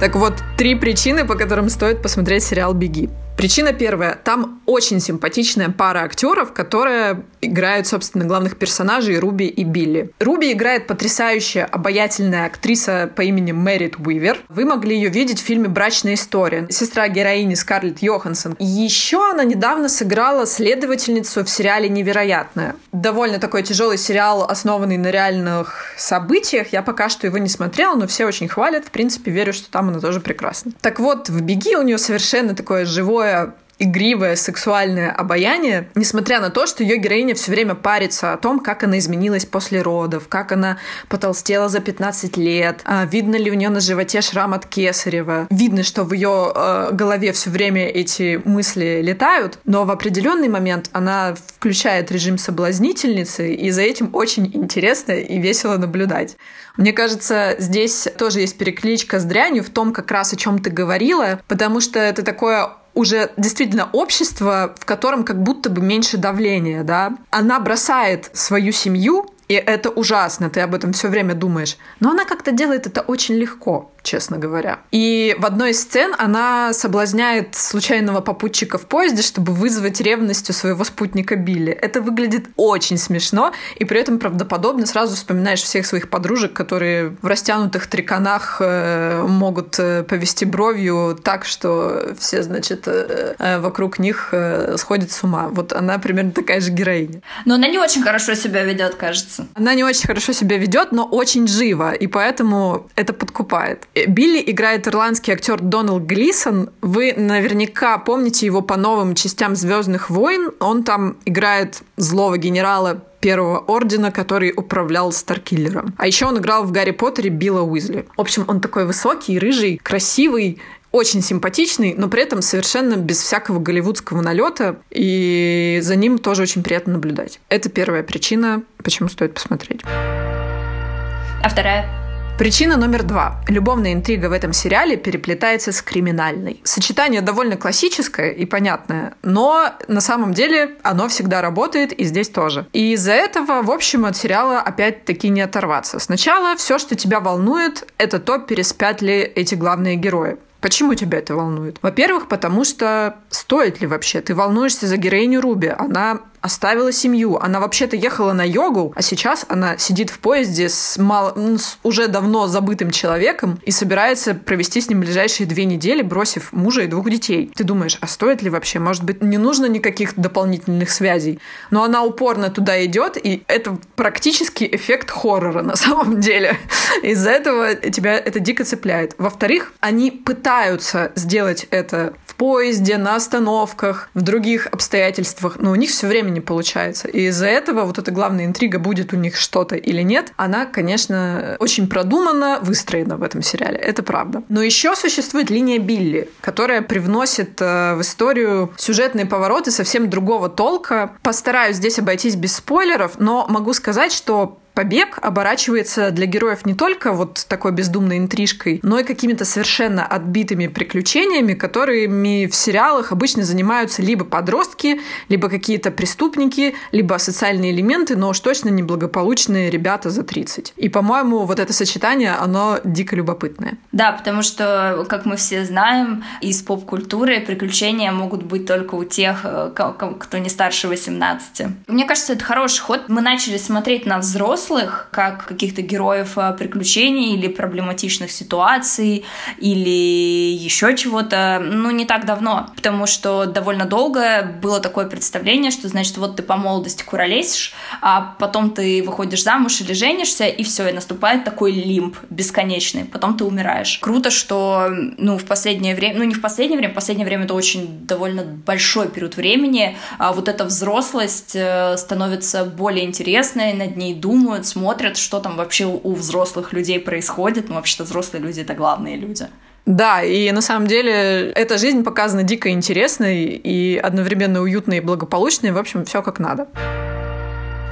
Так 0.00 0.16
вот, 0.16 0.34
три 0.56 0.74
причины, 0.74 1.24
по 1.24 1.34
которым 1.34 1.68
стоит 1.68 2.02
посмотреть 2.02 2.42
сериал 2.44 2.74
«Беги». 2.74 3.08
Причина 3.36 3.72
первая. 3.72 4.18
Там 4.22 4.62
очень 4.64 5.00
симпатичная 5.00 5.68
пара 5.68 6.00
актеров, 6.00 6.52
которые 6.52 7.24
играют, 7.40 7.86
собственно, 7.86 8.24
главных 8.24 8.56
персонажей 8.56 9.18
Руби 9.18 9.46
и 9.46 9.64
Билли. 9.64 10.10
Руби 10.20 10.52
играет 10.52 10.86
потрясающая, 10.86 11.64
обаятельная 11.64 12.46
актриса 12.46 13.10
по 13.14 13.22
имени 13.22 13.52
Мэрит 13.52 13.96
Уивер. 13.98 14.38
Вы 14.48 14.64
могли 14.64 14.96
ее 14.96 15.10
видеть 15.10 15.42
в 15.42 15.44
фильме 15.44 15.68
«Брачная 15.68 16.14
история». 16.14 16.66
Сестра 16.70 17.08
героини 17.08 17.54
Скарлетт 17.54 17.98
Йоханссон. 18.00 18.56
Еще 18.58 19.30
она 19.30 19.44
недавно 19.44 19.88
сыграла 19.88 20.46
следовательницу 20.46 21.44
в 21.44 21.50
сериале 21.50 21.88
«Невероятная». 21.88 22.76
Довольно 22.92 23.38
такой 23.38 23.62
тяжелый 23.62 23.98
сериал, 23.98 24.44
основанный 24.44 24.96
на 24.96 25.10
реальных 25.10 25.92
событиях. 25.98 26.68
Я 26.72 26.82
пока 26.82 27.08
что 27.08 27.26
его 27.26 27.38
не 27.38 27.48
смотрела, 27.48 27.96
но 27.96 28.06
все 28.06 28.26
очень 28.26 28.48
хвалят. 28.48 28.86
В 28.86 28.90
принципе, 28.90 29.32
верю, 29.32 29.52
что 29.52 29.70
там 29.70 29.88
она 29.88 30.00
тоже 30.00 30.20
прекрасна. 30.20 30.72
Так 30.80 31.00
вот, 31.00 31.28
в 31.28 31.42
«Беги» 31.42 31.76
у 31.76 31.82
нее 31.82 31.98
совершенно 31.98 32.54
такое 32.54 32.86
живое 32.86 33.23
такое 33.24 33.54
игривое 33.76 34.36
сексуальное 34.36 35.10
обаяние, 35.10 35.88
несмотря 35.96 36.40
на 36.40 36.50
то, 36.50 36.64
что 36.64 36.84
ее 36.84 36.96
героиня 36.96 37.34
все 37.34 37.50
время 37.50 37.74
парится 37.74 38.32
о 38.32 38.36
том, 38.36 38.60
как 38.60 38.84
она 38.84 38.98
изменилась 38.98 39.46
после 39.46 39.82
родов, 39.82 40.28
как 40.28 40.52
она 40.52 40.78
потолстела 41.08 41.68
за 41.68 41.80
15 41.80 42.36
лет, 42.36 42.82
а 42.84 43.04
видно 43.04 43.34
ли 43.34 43.50
у 43.50 43.54
нее 43.54 43.70
на 43.70 43.80
животе 43.80 44.20
шрам 44.20 44.54
от 44.54 44.66
кесарева, 44.66 45.48
видно, 45.50 45.82
что 45.82 46.04
в 46.04 46.12
ее 46.12 46.52
э, 46.54 46.88
голове 46.92 47.32
все 47.32 47.50
время 47.50 47.88
эти 47.88 48.40
мысли 48.44 49.00
летают, 49.02 49.58
но 49.64 49.84
в 49.84 49.90
определенный 49.90 50.48
момент 50.48 50.88
она 50.92 51.34
включает 51.56 52.12
режим 52.12 52.38
соблазнительницы, 52.38 53.52
и 53.52 53.70
за 53.70 53.82
этим 53.82 54.10
очень 54.12 54.48
интересно 54.54 55.12
и 55.12 55.38
весело 55.40 55.78
наблюдать. 55.78 56.36
Мне 56.76 56.92
кажется, 56.92 57.56
здесь 57.58 58.06
тоже 58.16 58.40
есть 58.40 58.56
перекличка 58.56 59.18
с 59.18 59.24
дрянью 59.24 59.64
в 59.64 59.70
том, 59.70 59.92
как 59.92 60.12
раз 60.12 60.32
о 60.32 60.36
чем 60.36 60.60
ты 60.60 60.70
говорила, 60.70 61.40
потому 61.48 61.80
что 61.80 61.98
это 61.98 62.22
такое 62.22 62.70
уже 62.94 63.30
действительно 63.36 63.88
общество, 63.92 64.74
в 64.78 64.84
котором 64.84 65.24
как 65.24 65.42
будто 65.42 65.70
бы 65.70 65.82
меньше 65.82 66.16
давления, 66.16 66.82
да. 66.84 67.16
Она 67.30 67.60
бросает 67.60 68.30
свою 68.32 68.72
семью, 68.72 69.30
и 69.48 69.54
это 69.54 69.90
ужасно, 69.90 70.50
ты 70.50 70.60
об 70.60 70.74
этом 70.74 70.92
все 70.92 71.08
время 71.08 71.34
думаешь. 71.34 71.76
Но 72.00 72.10
она 72.10 72.24
как-то 72.24 72.52
делает 72.52 72.86
это 72.86 73.02
очень 73.02 73.34
легко 73.34 73.90
честно 74.04 74.38
говоря. 74.38 74.80
И 74.92 75.34
в 75.38 75.46
одной 75.46 75.70
из 75.70 75.80
сцен 75.80 76.14
она 76.18 76.72
соблазняет 76.72 77.54
случайного 77.56 78.20
попутчика 78.20 78.78
в 78.78 78.82
поезде, 78.82 79.22
чтобы 79.22 79.52
вызвать 79.52 80.00
ревность 80.00 80.48
у 80.50 80.52
своего 80.52 80.84
спутника 80.84 81.36
Билли. 81.36 81.72
Это 81.72 82.00
выглядит 82.00 82.46
очень 82.56 82.98
смешно, 82.98 83.52
и 83.76 83.84
при 83.84 83.98
этом 83.98 84.18
правдоподобно 84.18 84.86
сразу 84.86 85.16
вспоминаешь 85.16 85.62
всех 85.62 85.86
своих 85.86 86.10
подружек, 86.10 86.52
которые 86.52 87.16
в 87.22 87.26
растянутых 87.26 87.86
триконах 87.86 88.58
э, 88.60 89.22
могут 89.26 89.78
э, 89.78 90.04
повести 90.04 90.44
бровью 90.44 91.18
так, 91.20 91.46
что 91.46 92.14
все, 92.18 92.42
значит, 92.42 92.86
э, 92.86 93.58
вокруг 93.58 93.98
них 93.98 94.34
сходят 94.76 95.10
с 95.10 95.24
ума. 95.24 95.48
Вот 95.50 95.72
она 95.72 95.98
примерно 95.98 96.32
такая 96.32 96.60
же 96.60 96.70
героиня. 96.70 97.22
Но 97.46 97.54
она 97.54 97.68
не 97.68 97.78
очень 97.78 98.02
хорошо 98.02 98.34
себя 98.34 98.64
ведет, 98.64 98.96
кажется. 98.96 99.46
Она 99.54 99.74
не 99.74 99.82
очень 99.82 100.06
хорошо 100.06 100.32
себя 100.32 100.58
ведет, 100.58 100.92
но 100.92 101.04
очень 101.04 101.48
живо, 101.48 101.92
и 101.92 102.06
поэтому 102.06 102.86
это 102.96 103.14
подкупает. 103.14 103.86
Билли 103.94 104.42
играет 104.44 104.88
ирландский 104.88 105.32
актер 105.32 105.60
Дональд 105.60 106.02
Глисон. 106.02 106.70
Вы 106.80 107.14
наверняка 107.16 107.98
помните 107.98 108.46
его 108.46 108.60
по 108.60 108.76
новым 108.76 109.14
частям 109.14 109.54
Звездных 109.54 110.10
войн. 110.10 110.50
Он 110.58 110.82
там 110.82 111.16
играет 111.24 111.82
злого 111.96 112.36
генерала 112.36 113.04
Первого 113.20 113.58
Ордена, 113.58 114.10
который 114.10 114.52
управлял 114.54 115.12
Старкиллером. 115.12 115.94
А 115.96 116.06
еще 116.06 116.26
он 116.26 116.38
играл 116.38 116.64
в 116.64 116.72
Гарри 116.72 116.90
Поттере 116.90 117.30
Билла 117.30 117.62
Уизли. 117.62 118.06
В 118.16 118.20
общем, 118.20 118.44
он 118.48 118.60
такой 118.60 118.84
высокий, 118.84 119.38
рыжий, 119.38 119.80
красивый, 119.82 120.60
очень 120.90 121.22
симпатичный, 121.22 121.94
но 121.96 122.08
при 122.08 122.22
этом 122.22 122.42
совершенно 122.42 122.96
без 122.96 123.20
всякого 123.20 123.58
голливудского 123.58 124.20
налета, 124.20 124.76
и 124.90 125.80
за 125.82 125.96
ним 125.96 126.18
тоже 126.18 126.42
очень 126.42 126.62
приятно 126.62 126.92
наблюдать. 126.92 127.40
Это 127.48 127.68
первая 127.68 128.02
причина, 128.02 128.62
почему 128.76 129.08
стоит 129.08 129.34
посмотреть. 129.34 129.80
А 129.84 131.48
вторая? 131.48 132.03
Причина 132.36 132.76
номер 132.76 133.04
два. 133.04 133.40
Любовная 133.46 133.92
интрига 133.92 134.26
в 134.26 134.32
этом 134.32 134.52
сериале 134.52 134.96
переплетается 134.96 135.70
с 135.70 135.80
криминальной. 135.80 136.60
Сочетание 136.64 137.20
довольно 137.20 137.56
классическое 137.56 138.30
и 138.32 138.44
понятное, 138.44 139.14
но 139.22 139.70
на 139.86 140.00
самом 140.00 140.34
деле 140.34 140.74
оно 140.82 141.06
всегда 141.06 141.40
работает 141.42 141.92
и 141.92 142.02
здесь 142.02 142.28
тоже. 142.28 142.66
И 142.72 142.94
из-за 142.94 143.12
этого, 143.12 143.62
в 143.62 143.70
общем, 143.70 144.04
от 144.04 144.16
сериала 144.16 144.58
опять-таки 144.58 145.28
не 145.28 145.42
оторваться. 145.42 146.00
Сначала 146.00 146.56
все, 146.56 146.78
что 146.78 146.96
тебя 146.96 147.20
волнует, 147.20 147.86
это 147.98 148.18
то, 148.18 148.38
переспят 148.38 149.00
ли 149.00 149.20
эти 149.20 149.54
главные 149.54 149.94
герои. 149.94 150.36
Почему 150.60 150.94
тебя 150.94 151.18
это 151.18 151.36
волнует? 151.36 151.76
Во-первых, 151.82 152.26
потому 152.26 152.64
что 152.64 153.16
стоит 153.28 153.80
ли 153.80 153.86
вообще? 153.86 154.22
Ты 154.22 154.34
волнуешься 154.34 154.88
за 154.88 154.96
героиню 154.96 155.40
Руби. 155.40 155.68
Она 155.68 156.22
оставила 156.44 156.92
семью. 156.92 157.38
Она 157.40 157.58
вообще-то 157.58 157.96
ехала 157.96 158.34
на 158.34 158.46
йогу, 158.46 158.92
а 158.94 159.00
сейчас 159.00 159.46
она 159.48 159.78
сидит 159.78 160.10
в 160.10 160.18
поезде 160.18 160.68
с, 160.68 160.98
мало, 160.98 161.32
ну, 161.34 161.56
с 161.56 161.78
уже 161.82 162.06
давно 162.06 162.48
забытым 162.48 162.90
человеком 162.90 163.58
и 163.64 163.70
собирается 163.70 164.34
провести 164.34 164.82
с 164.82 164.90
ним 164.90 165.00
ближайшие 165.00 165.46
две 165.46 165.64
недели, 165.64 166.02
бросив 166.02 166.52
мужа 166.52 166.82
и 166.82 166.86
двух 166.86 167.08
детей. 167.08 167.50
Ты 167.56 167.64
думаешь, 167.64 167.96
а 168.02 168.06
стоит 168.06 168.42
ли 168.42 168.50
вообще? 168.50 168.78
Может 168.78 169.04
быть, 169.04 169.22
не 169.22 169.38
нужно 169.38 169.64
никаких 169.64 170.16
дополнительных 170.16 170.90
связей? 170.90 171.40
Но 171.70 171.82
она 171.82 172.04
упорно 172.04 172.50
туда 172.50 172.84
идет, 172.84 173.16
и 173.16 173.42
это 173.46 173.78
практически 173.96 174.68
эффект 174.70 175.10
хоррора 175.10 175.62
на 175.62 175.76
самом 175.76 176.20
деле. 176.20 176.58
Из-за 177.02 177.30
этого 177.30 177.74
тебя 177.74 178.18
это 178.18 178.38
дико 178.38 178.64
цепляет. 178.64 179.14
Во-вторых, 179.16 179.72
они 179.80 180.10
пытаются 180.10 181.10
сделать 181.14 181.66
это 181.70 182.12
в 182.26 182.34
поезде, 182.34 182.98
на 182.98 183.14
остановках, 183.14 184.10
в 184.12 184.20
других 184.20 184.66
обстоятельствах, 184.66 185.56
но 185.58 185.70
у 185.70 185.74
них 185.74 185.88
все 185.88 186.06
время 186.06 186.33
не 186.34 186.40
получается. 186.40 187.08
И 187.08 187.28
из-за 187.28 187.46
этого 187.46 187.84
вот 187.84 187.98
эта 187.98 188.10
главная 188.10 188.44
интрига, 188.44 188.78
будет 188.78 189.12
у 189.12 189.16
них 189.16 189.36
что-то 189.36 189.76
или 189.76 190.02
нет, 190.02 190.32
она, 190.36 190.66
конечно, 190.66 191.56
очень 191.58 191.88
продуманно 191.88 192.58
выстроена 192.60 193.16
в 193.16 193.22
этом 193.22 193.42
сериале. 193.42 193.78
Это 193.78 194.02
правда. 194.02 194.42
Но 194.48 194.62
еще 194.62 194.94
существует 194.94 195.50
линия 195.50 195.78
Билли, 195.78 196.28
которая 196.40 196.82
привносит 196.82 197.60
э, 197.60 197.94
в 197.94 198.02
историю 198.02 198.72
сюжетные 198.76 199.26
повороты 199.26 199.70
совсем 199.70 200.10
другого 200.10 200.48
толка. 200.48 201.12
Постараюсь 201.22 201.76
здесь 201.76 201.98
обойтись 201.98 202.36
без 202.36 202.56
спойлеров, 202.56 203.18
но 203.18 203.46
могу 203.48 203.72
сказать, 203.72 204.12
что 204.12 204.58
побег 204.74 205.18
оборачивается 205.22 206.10
для 206.10 206.26
героев 206.26 206.66
не 206.66 206.74
только 206.74 207.12
вот 207.12 207.46
такой 207.48 207.72
бездумной 207.72 208.18
интрижкой, 208.18 208.80
но 208.82 208.98
и 208.98 209.04
какими-то 209.04 209.44
совершенно 209.44 210.04
отбитыми 210.04 210.66
приключениями, 210.66 211.54
которыми 211.54 212.46
в 212.46 212.54
сериалах 212.54 213.12
обычно 213.12 213.44
занимаются 213.44 214.02
либо 214.02 214.24
подростки, 214.24 215.00
либо 215.28 215.48
какие-то 215.48 215.90
преступники, 215.90 216.74
либо 216.92 217.16
социальные 217.18 217.70
элементы, 217.70 218.16
но 218.16 218.30
уж 218.30 218.40
точно 218.40 218.68
неблагополучные 218.68 219.70
ребята 219.70 220.10
за 220.10 220.24
30. 220.24 220.74
И, 220.76 220.88
по-моему, 220.88 221.44
вот 221.44 221.60
это 221.60 221.72
сочетание, 221.72 222.32
оно 222.32 222.80
дико 222.82 223.14
любопытное. 223.16 223.78
Да, 223.92 224.12
потому 224.12 224.42
что, 224.42 225.06
как 225.08 225.24
мы 225.24 225.36
все 225.36 225.64
знаем, 225.64 226.24
из 226.40 226.62
поп-культуры 226.62 227.40
приключения 227.40 228.10
могут 228.10 228.42
быть 228.42 228.66
только 228.66 228.96
у 228.96 229.04
тех, 229.04 229.40
э, 229.44 229.70
кто 230.18 230.38
не 230.38 230.48
старше 230.48 230.88
18. 230.88 231.66
Мне 231.86 232.04
кажется, 232.04 232.32
это 232.32 232.44
хороший 232.44 232.80
ход. 232.80 233.02
Мы 233.08 233.20
начали 233.20 233.56
смотреть 233.56 234.06
на 234.06 234.18
взрослых, 234.18 234.63
взрослых, 234.64 235.08
как 235.10 235.46
каких-то 235.46 235.82
героев 235.82 236.32
а, 236.36 236.52
приключений 236.52 237.34
или 237.34 237.48
проблематичных 237.48 238.30
ситуаций, 238.30 239.24
или 239.58 240.54
еще 240.54 240.96
чего-то, 240.96 241.60
ну, 241.62 241.90
не 241.90 242.04
так 242.04 242.24
давно. 242.24 242.70
Потому 242.76 243.06
что 243.06 243.46
довольно 243.46 243.84
долго 243.84 244.42
было 244.62 244.80
такое 244.80 245.06
представление, 245.06 245.70
что, 245.70 245.88
значит, 245.88 246.16
вот 246.16 246.36
ты 246.36 246.42
по 246.42 246.56
молодости 246.56 247.02
куролесишь, 247.02 247.74
а 248.00 248.34
потом 248.38 248.70
ты 248.70 249.02
выходишь 249.02 249.42
замуж 249.42 249.80
или 249.80 249.92
женишься, 249.92 250.46
и 250.46 250.62
все, 250.62 250.88
и 250.88 250.92
наступает 250.92 251.44
такой 251.44 251.72
лимб 251.72 252.16
бесконечный, 252.30 253.04
потом 253.04 253.36
ты 253.36 253.44
умираешь. 253.44 253.98
Круто, 254.00 254.30
что, 254.30 254.88
ну, 255.18 255.38
в 255.38 255.44
последнее 255.44 255.94
время, 255.94 256.18
ну, 256.18 256.24
не 256.24 256.34
в 256.34 256.40
последнее 256.40 256.78
время, 256.78 256.92
в 256.92 256.94
последнее 256.94 257.26
время 257.26 257.44
это 257.44 257.54
очень 257.54 258.06
довольно 258.06 258.44
большой 258.44 259.08
период 259.08 259.36
времени, 259.36 259.96
а 260.18 260.32
вот 260.32 260.48
эта 260.48 260.64
взрослость 260.64 261.52
э, 261.54 261.96
становится 261.96 262.64
более 262.64 263.04
интересной, 263.04 263.72
над 263.74 263.96
ней 263.96 264.14
думают, 264.14 264.53
думают, 264.54 264.66
смотрят, 264.66 265.16
что 265.16 265.40
там 265.40 265.56
вообще 265.56 265.84
у 265.86 266.14
взрослых 266.14 266.72
людей 266.72 267.00
происходит. 267.00 267.68
Ну, 267.68 267.74
вообще-то 267.74 268.04
взрослые 268.04 268.42
люди— 268.42 268.60
это 268.62 268.74
главные 268.74 269.16
люди. 269.16 269.46
Да, 269.86 270.22
и 270.22 270.50
на 270.52 270.60
самом 270.60 270.86
деле 270.86 271.50
эта 271.50 271.76
жизнь 271.76 272.04
показана 272.04 272.42
дико 272.42 272.70
интересной 272.70 273.44
и 273.44 273.96
одновременно 273.96 274.60
уютной 274.60 274.98
и 274.98 275.00
благополучной. 275.00 275.72
В 275.72 275.78
общем, 275.78 276.04
все 276.04 276.22
как 276.22 276.38
надо. 276.38 276.68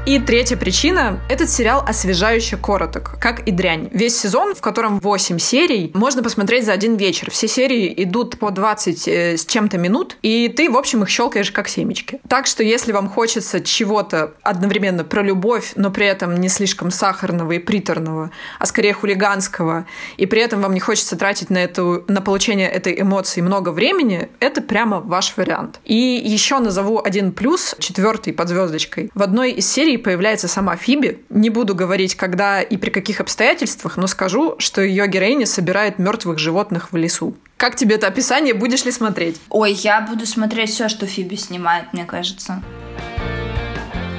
И 0.04 0.18
третья 0.18 0.56
причина– 0.56 1.20
этот 1.28 1.48
сериал 1.48 1.84
освежающе 1.86 2.56
короток, 2.56 3.14
как 3.20 3.46
и 3.46 3.52
дрянь. 3.52 3.88
Весь 3.92 4.18
сезон, 4.18 4.52
в 4.56 4.60
котором 4.60 4.98
8 4.98 5.38
серий, 5.38 5.92
можно 5.94 6.24
посмотреть 6.24 6.66
за 6.66 6.72
один 6.72 6.96
вечер. 6.96 7.30
Все 7.30 7.46
серии 7.46 7.94
идут 8.02 8.36
по 8.36 8.50
20 8.50 9.06
э, 9.06 9.36
с 9.36 9.46
чем-то 9.46 9.78
минут, 9.78 10.16
и 10.22 10.48
ты, 10.48 10.68
в 10.68 10.76
общем, 10.76 11.04
их 11.04 11.08
щелкаешь 11.08 11.52
как 11.52 11.68
семечки. 11.68 12.20
Так 12.26 12.48
что, 12.48 12.64
если 12.64 12.90
вам 12.90 13.08
хочется 13.08 13.60
чего-то 13.60 14.34
одновременно 14.42 15.04
про 15.04 15.22
любовь, 15.22 15.74
но 15.76 15.92
при 15.92 16.06
этом 16.06 16.34
не 16.34 16.48
слишком 16.48 16.90
сахарного 16.90 17.52
и 17.52 17.60
приторного, 17.60 18.32
а 18.58 18.66
скорее 18.66 18.94
хулиганского, 18.94 19.86
и 20.16 20.26
при 20.26 20.42
этом 20.42 20.62
вам 20.62 20.74
не 20.74 20.80
хочется 20.80 21.16
тратить 21.16 21.48
на, 21.48 21.58
эту, 21.58 22.04
на 22.08 22.20
получение 22.20 22.68
этой 22.68 23.00
эмоции 23.00 23.40
много 23.40 23.68
времени, 23.68 24.30
это 24.40 24.62
прямо 24.62 24.98
ваш 24.98 25.36
вариант. 25.36 25.78
И 25.84 25.94
еще 25.94 26.58
назову 26.58 27.00
один 27.00 27.30
плюс, 27.30 27.76
четвертый 27.78 28.32
под 28.32 28.48
звездочкой. 28.48 29.08
В 29.14 29.22
одной 29.22 29.52
из 29.52 29.70
серий 29.70 29.91
серии 29.92 29.96
появляется 29.96 30.48
сама 30.48 30.76
Фиби. 30.76 31.18
Не 31.30 31.50
буду 31.50 31.74
говорить, 31.74 32.14
когда 32.14 32.62
и 32.62 32.76
при 32.76 32.90
каких 32.90 33.20
обстоятельствах, 33.20 33.96
но 33.96 34.06
скажу, 34.06 34.54
что 34.58 34.80
ее 34.80 35.06
героиня 35.06 35.46
собирает 35.46 35.98
мертвых 35.98 36.38
животных 36.38 36.92
в 36.92 36.96
лесу. 36.96 37.34
Как 37.56 37.76
тебе 37.76 37.96
это 37.96 38.06
описание? 38.06 38.54
Будешь 38.54 38.84
ли 38.84 38.92
смотреть? 38.92 39.40
Ой, 39.50 39.72
я 39.72 40.00
буду 40.00 40.26
смотреть 40.26 40.70
все, 40.70 40.88
что 40.88 41.06
Фиби 41.06 41.36
снимает, 41.36 41.92
мне 41.92 42.04
кажется. 42.04 42.62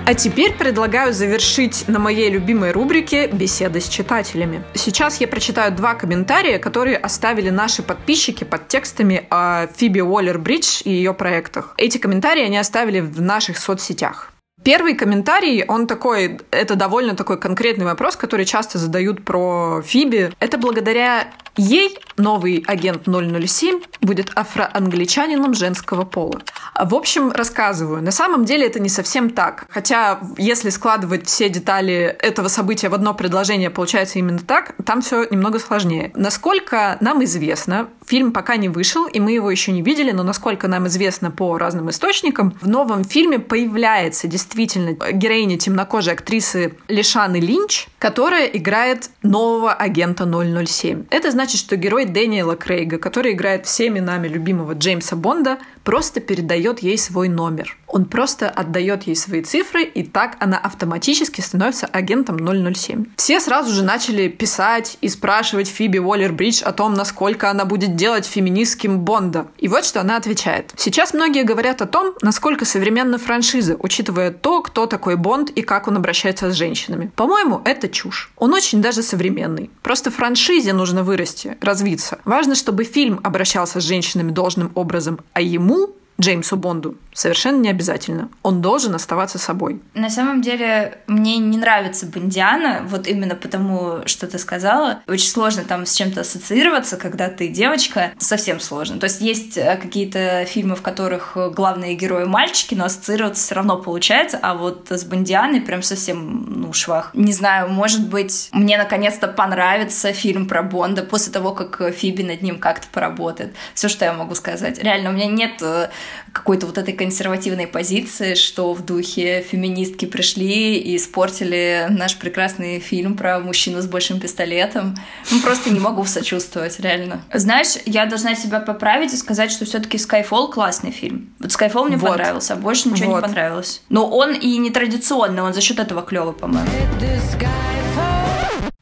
А 0.06 0.14
теперь 0.16 0.52
предлагаю 0.54 1.14
завершить 1.14 1.86
на 1.88 1.98
моей 1.98 2.30
любимой 2.30 2.72
рубрике 2.72 3.28
«Беседы 3.28 3.80
с 3.80 3.88
читателями». 3.88 4.62
Сейчас 4.74 5.22
я 5.22 5.28
прочитаю 5.30 5.72
два 5.72 5.96
комментария, 5.96 6.60
которые 6.60 6.98
оставили 6.98 7.50
наши 7.50 7.84
подписчики 7.84 8.44
под 8.44 8.68
текстами 8.68 9.26
о 9.30 9.68
Фиби 9.78 10.02
Уоллер-Бридж 10.02 10.82
и 10.84 10.90
ее 10.90 11.14
проектах. 11.14 11.74
Эти 11.78 12.00
комментарии 12.00 12.44
они 12.44 12.58
оставили 12.58 13.00
в 13.00 13.22
наших 13.22 13.58
соцсетях. 13.58 14.33
Первый 14.64 14.96
комментарий, 14.96 15.66
он 15.68 15.88
такой, 15.88 16.40
это 16.52 16.76
довольно 16.76 17.16
такой 17.16 17.38
конкретный 17.38 17.86
вопрос, 17.86 18.16
который 18.16 18.46
часто 18.46 18.78
задают 18.78 19.26
про 19.26 19.82
Фиби. 19.82 20.32
Это 20.40 20.58
благодаря 20.58 21.28
ей 21.56 21.98
новый 22.18 22.64
агент 22.68 23.04
007 23.06 23.82
будет 24.02 24.32
афроангличанином 24.36 25.54
женского 25.54 26.04
пола. 26.04 26.42
В 26.80 26.96
общем, 26.96 27.32
рассказываю. 27.32 28.02
На 28.02 28.12
самом 28.12 28.46
деле 28.46 28.66
это 28.66 28.80
не 28.80 28.90
совсем 28.90 29.30
так. 29.30 29.66
Хотя, 29.70 30.20
если 30.38 30.70
складывать 30.70 31.28
все 31.28 31.50
детали 31.50 32.16
этого 32.20 32.48
события 32.48 32.90
в 32.90 32.94
одно 32.94 33.14
предложение, 33.14 33.70
получается 33.70 34.20
именно 34.20 34.40
так, 34.40 34.76
там 34.86 35.02
все 35.02 35.26
немного 35.30 35.60
сложнее. 35.60 36.12
Насколько 36.16 36.98
нам 37.02 37.24
известно, 37.24 37.90
фильм 38.06 38.32
пока 38.32 38.58
не 38.58 38.70
вышел, 38.70 39.08
и 39.08 39.20
мы 39.20 39.32
его 39.32 39.50
еще 39.50 39.72
не 39.72 39.82
видели, 39.82 40.12
но 40.12 40.24
насколько 40.24 40.68
нам 40.68 40.88
известно 40.88 41.32
по 41.32 41.58
разным 41.58 41.90
источникам, 41.90 42.54
в 42.62 42.68
новом 42.68 43.04
фильме 43.04 43.40
появляется 43.40 44.28
действительно 44.28 44.94
героиня 45.12 45.58
темнокожей 45.58 46.14
актрисы 46.14 46.76
Лишаны 46.88 47.38
Линч, 47.38 47.88
которая 48.04 48.48
играет 48.48 49.12
нового 49.22 49.72
агента 49.72 50.26
007. 50.26 51.06
Это 51.10 51.32
значит, 51.32 51.58
что 51.58 51.78
герой 51.78 52.04
Дэниела 52.04 52.58
Крейга, 52.58 52.98
который 52.98 53.32
играет 53.32 53.66
всеми 53.66 54.02
нами 54.02 54.28
любимого 54.28 54.74
Джеймса 54.74 55.16
Бонда, 55.16 55.58
просто 55.86 56.20
передает 56.20 56.80
ей 56.80 56.98
свой 56.98 57.30
номер. 57.30 57.78
Он 57.88 58.06
просто 58.06 58.50
отдает 58.50 59.04
ей 59.04 59.16
свои 59.16 59.44
цифры, 59.44 59.84
и 59.84 60.04
так 60.04 60.36
она 60.40 60.58
автоматически 60.58 61.42
становится 61.42 61.86
агентом 61.86 62.40
007. 62.40 63.06
Все 63.18 63.40
сразу 63.40 63.72
же 63.72 63.84
начали 63.84 64.28
писать 64.28 64.98
и 65.00 65.08
спрашивать 65.08 65.68
Фиби 65.68 66.00
Уоллер-Бридж 66.00 66.64
о 66.64 66.74
том, 66.74 66.96
насколько 66.96 67.52
она 67.52 67.66
будет 67.66 67.96
делать 67.96 68.26
феминистским 68.26 69.00
Бонда. 69.00 69.48
И 69.60 69.68
вот 69.68 69.86
что 69.86 70.02
она 70.02 70.18
отвечает. 70.18 70.74
Сейчас 70.76 71.14
многие 71.14 71.44
говорят 71.44 71.82
о 71.82 71.86
том, 71.86 72.16
насколько 72.22 72.66
современна 72.66 73.18
франшиза, 73.18 73.78
учитывая 73.80 74.32
то, 74.32 74.62
кто 74.62 74.88
такой 74.88 75.16
Бонд 75.16 75.52
и 75.52 75.62
как 75.62 75.88
он 75.88 75.96
обращается 75.96 76.52
с 76.52 76.56
женщинами. 76.56 77.12
По-моему, 77.16 77.62
это 77.64 77.93
чушь. 77.94 78.32
Он 78.36 78.54
очень 78.54 78.82
даже 78.82 79.02
современный. 79.02 79.70
Просто 79.82 80.12
франшизе 80.12 80.74
нужно 80.74 81.04
вырасти, 81.04 81.58
развиться. 81.62 82.20
Важно, 82.26 82.56
чтобы 82.56 82.84
фильм 82.84 83.20
обращался 83.24 83.80
с 83.80 83.84
женщинами 83.84 84.32
должным 84.32 84.72
образом, 84.76 85.20
а 85.32 85.42
ему 85.42 85.96
Джеймсу 86.20 86.58
Бонду 86.58 86.98
совершенно 87.14 87.60
не 87.62 87.70
обязательно. 87.70 88.30
Он 88.42 88.62
должен 88.62 88.96
оставаться 88.96 89.38
собой. 89.38 89.82
На 89.94 90.10
самом 90.10 90.42
деле, 90.42 91.00
мне 91.08 91.38
не 91.38 91.58
нравится 91.58 92.06
Бондиана, 92.06 92.84
вот 92.88 93.08
именно 93.08 93.36
потому, 93.36 94.00
что 94.06 94.28
ты 94.28 94.38
сказала. 94.40 95.02
Очень 95.08 95.30
сложно 95.30 95.64
там 95.64 95.86
с 95.86 95.94
чем-то 95.94 96.22
ассоциироваться, 96.22 96.98
когда 96.98 97.30
ты 97.30 97.48
девочка. 97.50 98.12
Совсем 98.18 98.60
сложно. 98.60 99.00
То 99.00 99.06
есть 99.06 99.22
есть 99.22 99.58
э, 99.58 99.78
какие-то 99.78 100.46
фильмы, 100.46 100.76
в 100.76 100.82
которых 100.82 101.38
главные 101.54 101.96
герои 101.96 102.26
мальчики, 102.26 102.74
но 102.74 102.86
ассоциироваться 102.86 103.44
все 103.44 103.56
равно 103.56 103.78
получается, 103.78 104.40
а 104.42 104.56
вот 104.56 104.88
с 104.90 105.04
Бондианой 105.04 105.62
прям 105.62 105.82
совсем, 105.82 106.46
ну, 106.62 106.74
швах. 106.74 107.12
Не 107.14 107.34
знаю, 107.34 107.70
может 107.70 108.08
быть, 108.10 108.50
мне 108.52 108.78
наконец-то 108.78 109.28
понравится 109.28 110.14
фильм 110.14 110.48
про 110.48 110.64
Бонда 110.64 111.04
после 111.04 111.32
того, 111.32 111.54
как 111.54 111.94
Фиби 111.94 112.24
над 112.24 112.42
ним 112.42 112.60
как-то 112.60 112.88
поработает. 112.92 113.54
Все, 113.74 113.88
что 113.88 114.06
я 114.06 114.14
могу 114.14 114.36
сказать. 114.36 114.82
Реально, 114.82 115.10
у 115.10 115.14
меня 115.14 115.28
нет 115.28 115.62
э, 115.62 115.90
какой-то 116.32 116.66
вот 116.66 116.78
этой 116.78 116.94
консервативной 116.94 117.68
позиции, 117.68 118.34
что 118.34 118.74
в 118.74 118.84
духе 118.84 119.42
феминистки 119.42 120.06
пришли 120.06 120.78
и 120.78 120.96
испортили 120.98 121.88
наш 121.90 122.18
прекрасный 122.18 122.80
фильм 122.80 123.16
про 123.16 123.40
мужчину 123.40 123.82
с 123.82 123.86
большим 123.86 124.20
пистолетом. 124.20 124.96
Ну, 125.32 125.40
просто 125.42 125.70
не 125.70 125.80
могу 125.80 126.06
сочувствовать, 126.06 126.80
реально. 126.80 127.24
Знаешь, 127.34 127.76
я 127.86 128.06
должна 128.06 128.36
себя 128.36 128.60
поправить 128.60 129.14
и 129.14 129.18
сказать, 129.18 129.52
что 129.52 129.66
все 129.66 129.80
таки 129.80 129.98
Skyfall 129.98 130.52
классный 130.52 130.92
фильм. 130.92 131.34
Вот 131.40 131.52
Skyfall 131.52 131.88
мне 131.88 131.98
вот. 131.98 132.10
понравился, 132.10 132.54
а 132.54 132.56
больше 132.56 132.90
ничего 132.90 133.12
вот. 133.12 133.18
не 133.18 133.28
понравилось. 133.28 133.82
Но 133.90 134.10
он 134.10 134.34
и 134.34 134.58
нетрадиционный, 134.58 135.44
он 135.44 135.54
за 135.54 135.62
счет 135.62 135.80
этого 135.80 136.02
клевый, 136.02 136.34
по-моему. 136.34 136.70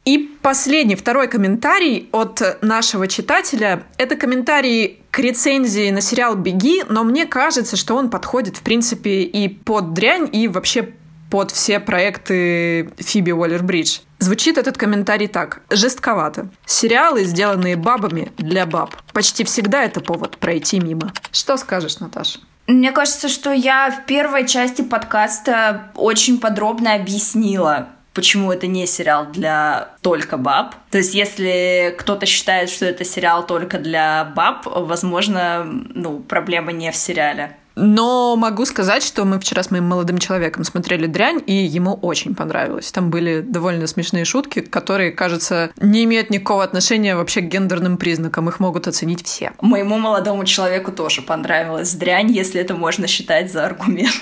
И 0.04 0.18
последний, 0.42 0.96
второй 0.96 1.28
комментарий 1.28 2.10
от 2.12 2.42
нашего 2.62 3.08
читателя. 3.08 3.84
Это 3.98 4.16
комментарий 4.16 5.01
к 5.12 5.20
рецензии 5.20 5.92
на 5.92 6.02
сериал 6.02 6.36
«Беги», 6.36 6.84
но 6.88 7.04
мне 7.04 7.26
кажется, 7.26 7.76
что 7.76 7.96
он 7.96 8.10
подходит, 8.10 8.58
в 8.58 8.62
принципе, 8.62 9.24
и 9.24 9.50
под 9.50 9.94
дрянь, 9.94 10.30
и 10.32 10.48
вообще 10.48 10.94
под 11.30 11.52
все 11.52 11.80
проекты 11.80 12.90
Фиби 12.98 13.32
Уоллер-Бридж. 13.32 14.02
Звучит 14.20 14.58
этот 14.58 14.78
комментарий 14.78 15.28
так. 15.28 15.62
Жестковато. 15.70 16.50
Сериалы, 16.66 17.24
сделанные 17.24 17.76
бабами 17.76 18.32
для 18.38 18.66
баб. 18.66 18.96
Почти 19.14 19.44
всегда 19.44 19.84
это 19.84 20.02
повод 20.02 20.38
пройти 20.38 20.80
мимо. 20.80 21.12
Что 21.32 21.58
скажешь, 21.58 22.00
Наташа? 22.00 22.40
Мне 22.68 22.92
кажется, 22.92 23.30
что 23.30 23.52
я 23.52 23.90
в 23.90 24.06
первой 24.06 24.48
части 24.48 24.82
подкаста 24.82 25.92
очень 25.96 26.40
подробно 26.40 26.94
объяснила, 26.94 27.90
почему 28.14 28.52
это 28.52 28.68
не 28.68 28.86
сериал 28.88 29.28
для 29.32 29.96
только 30.02 30.38
баб. 30.38 30.76
То 30.90 30.98
есть, 30.98 31.14
если 31.14 31.96
кто-то 31.98 32.26
считает, 32.26 32.70
что 32.70 32.86
это 32.86 33.06
сериал 33.06 33.46
только 33.46 33.80
для 33.80 34.32
баб, 34.36 34.66
возможно, 34.66 35.66
ну, 35.66 36.20
проблема 36.20 36.72
не 36.72 36.92
в 36.92 36.96
сериале. 36.96 37.58
Но 37.76 38.36
могу 38.36 38.66
сказать, 38.66 39.02
что 39.02 39.24
мы 39.24 39.40
вчера 39.40 39.64
с 39.64 39.72
моим 39.72 39.86
молодым 39.86 40.18
человеком 40.18 40.64
смотрели 40.64 41.06
«Дрянь», 41.06 41.42
и 41.46 41.54
ему 41.54 41.94
очень 41.94 42.36
понравилось. 42.36 42.92
Там 42.92 43.10
были 43.10 43.42
довольно 43.42 43.88
смешные 43.88 44.26
шутки, 44.26 44.60
которые, 44.60 45.12
кажется, 45.12 45.72
не 45.78 46.04
имеют 46.04 46.30
никакого 46.30 46.64
отношения 46.64 47.16
вообще 47.16 47.42
к 47.42 47.46
гендерным 47.46 47.98
признакам. 47.98 48.50
Их 48.50 48.60
могут 48.60 48.88
оценить 48.88 49.26
все. 49.26 49.54
Моему 49.62 49.98
молодому 49.98 50.44
человеку 50.44 50.92
тоже 50.92 51.22
понравилась 51.22 51.94
«Дрянь», 51.94 52.32
если 52.32 52.60
это 52.60 52.76
можно 52.76 53.08
считать 53.08 53.52
за 53.52 53.66
аргумент. 53.66 54.14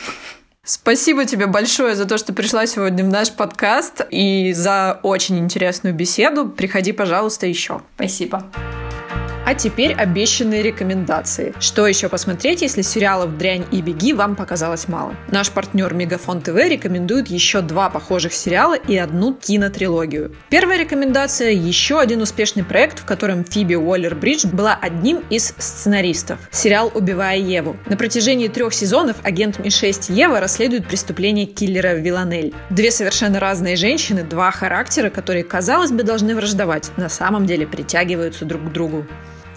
Спасибо 0.64 1.26
тебе 1.26 1.48
большое 1.48 1.96
за 1.96 2.06
то, 2.06 2.18
что 2.18 2.34
пришла 2.34 2.68
сегодня 2.68 3.04
в 3.04 3.08
наш 3.08 3.32
подкаст 3.32 4.02
и 4.12 4.54
за 4.54 5.00
очень 5.04 5.40
интересную 5.40 5.96
беседу. 5.96 6.48
Приходи, 6.48 6.92
пожалуйста, 6.92 7.48
еще. 7.48 7.82
Спасибо. 7.96 8.44
А 9.46 9.56
теперь 9.56 9.94
обещанные 9.94 10.62
рекомендации. 10.62 11.54
Что 11.60 11.88
еще 11.88 12.08
посмотреть, 12.08 12.62
если 12.62 12.82
сериалов 12.84 13.38
«Дрянь» 13.38 13.66
и 13.72 13.82
«Беги» 13.82 14.14
вам 14.14 14.36
показалось 14.36 14.88
мало? 14.88 15.16
Наш 15.32 15.50
партнер 15.50 15.92
Мегафон 15.94 16.42
ТВ 16.42 16.56
рекомендует 16.56 17.30
еще 17.30 17.62
два 17.62 17.90
похожих 17.90 18.34
сериала 18.34 18.76
и 18.76 18.96
одну 18.96 19.34
кинотрилогию. 19.34 20.36
Первая 20.50 20.78
рекомендация– 20.78 21.50
еще 21.52 22.00
один 22.00 22.22
успешный 22.22 22.64
проект, 22.64 23.00
в 23.00 23.06
котором 23.06 23.44
Фиби 23.44 23.74
Уоллер-Бридж 23.74 24.48
была 24.54 24.78
одним 24.80 25.24
из 25.32 25.56
сценаристов. 25.58 26.38
Сериал 26.52 26.92
«Убивая 26.94 27.38
Еву». 27.38 27.76
На 27.88 27.98
протяжении 27.98 28.50
трех 28.50 28.74
сезонов 28.74 29.18
агент 29.24 29.58
Ми-6 29.58 30.14
Ева 30.14 30.40
расследует 30.40 30.88
преступление 30.88 31.48
киллера 31.48 31.96
Виланель. 31.96 32.54
Две 32.70 32.92
совершенно 32.92 33.40
разные 33.40 33.78
женщины, 33.78 34.24
два 34.24 34.52
характера, 34.52 35.10
которые, 35.10 35.44
казалось 35.44 35.92
бы, 35.92 36.04
должны 36.04 36.36
враждовать, 36.36 36.92
на 36.98 37.10
самом 37.10 37.48
деле 37.48 37.66
притягиваются 37.66 38.46
друг 38.46 38.70
к 38.70 38.72
другу. 38.72 39.08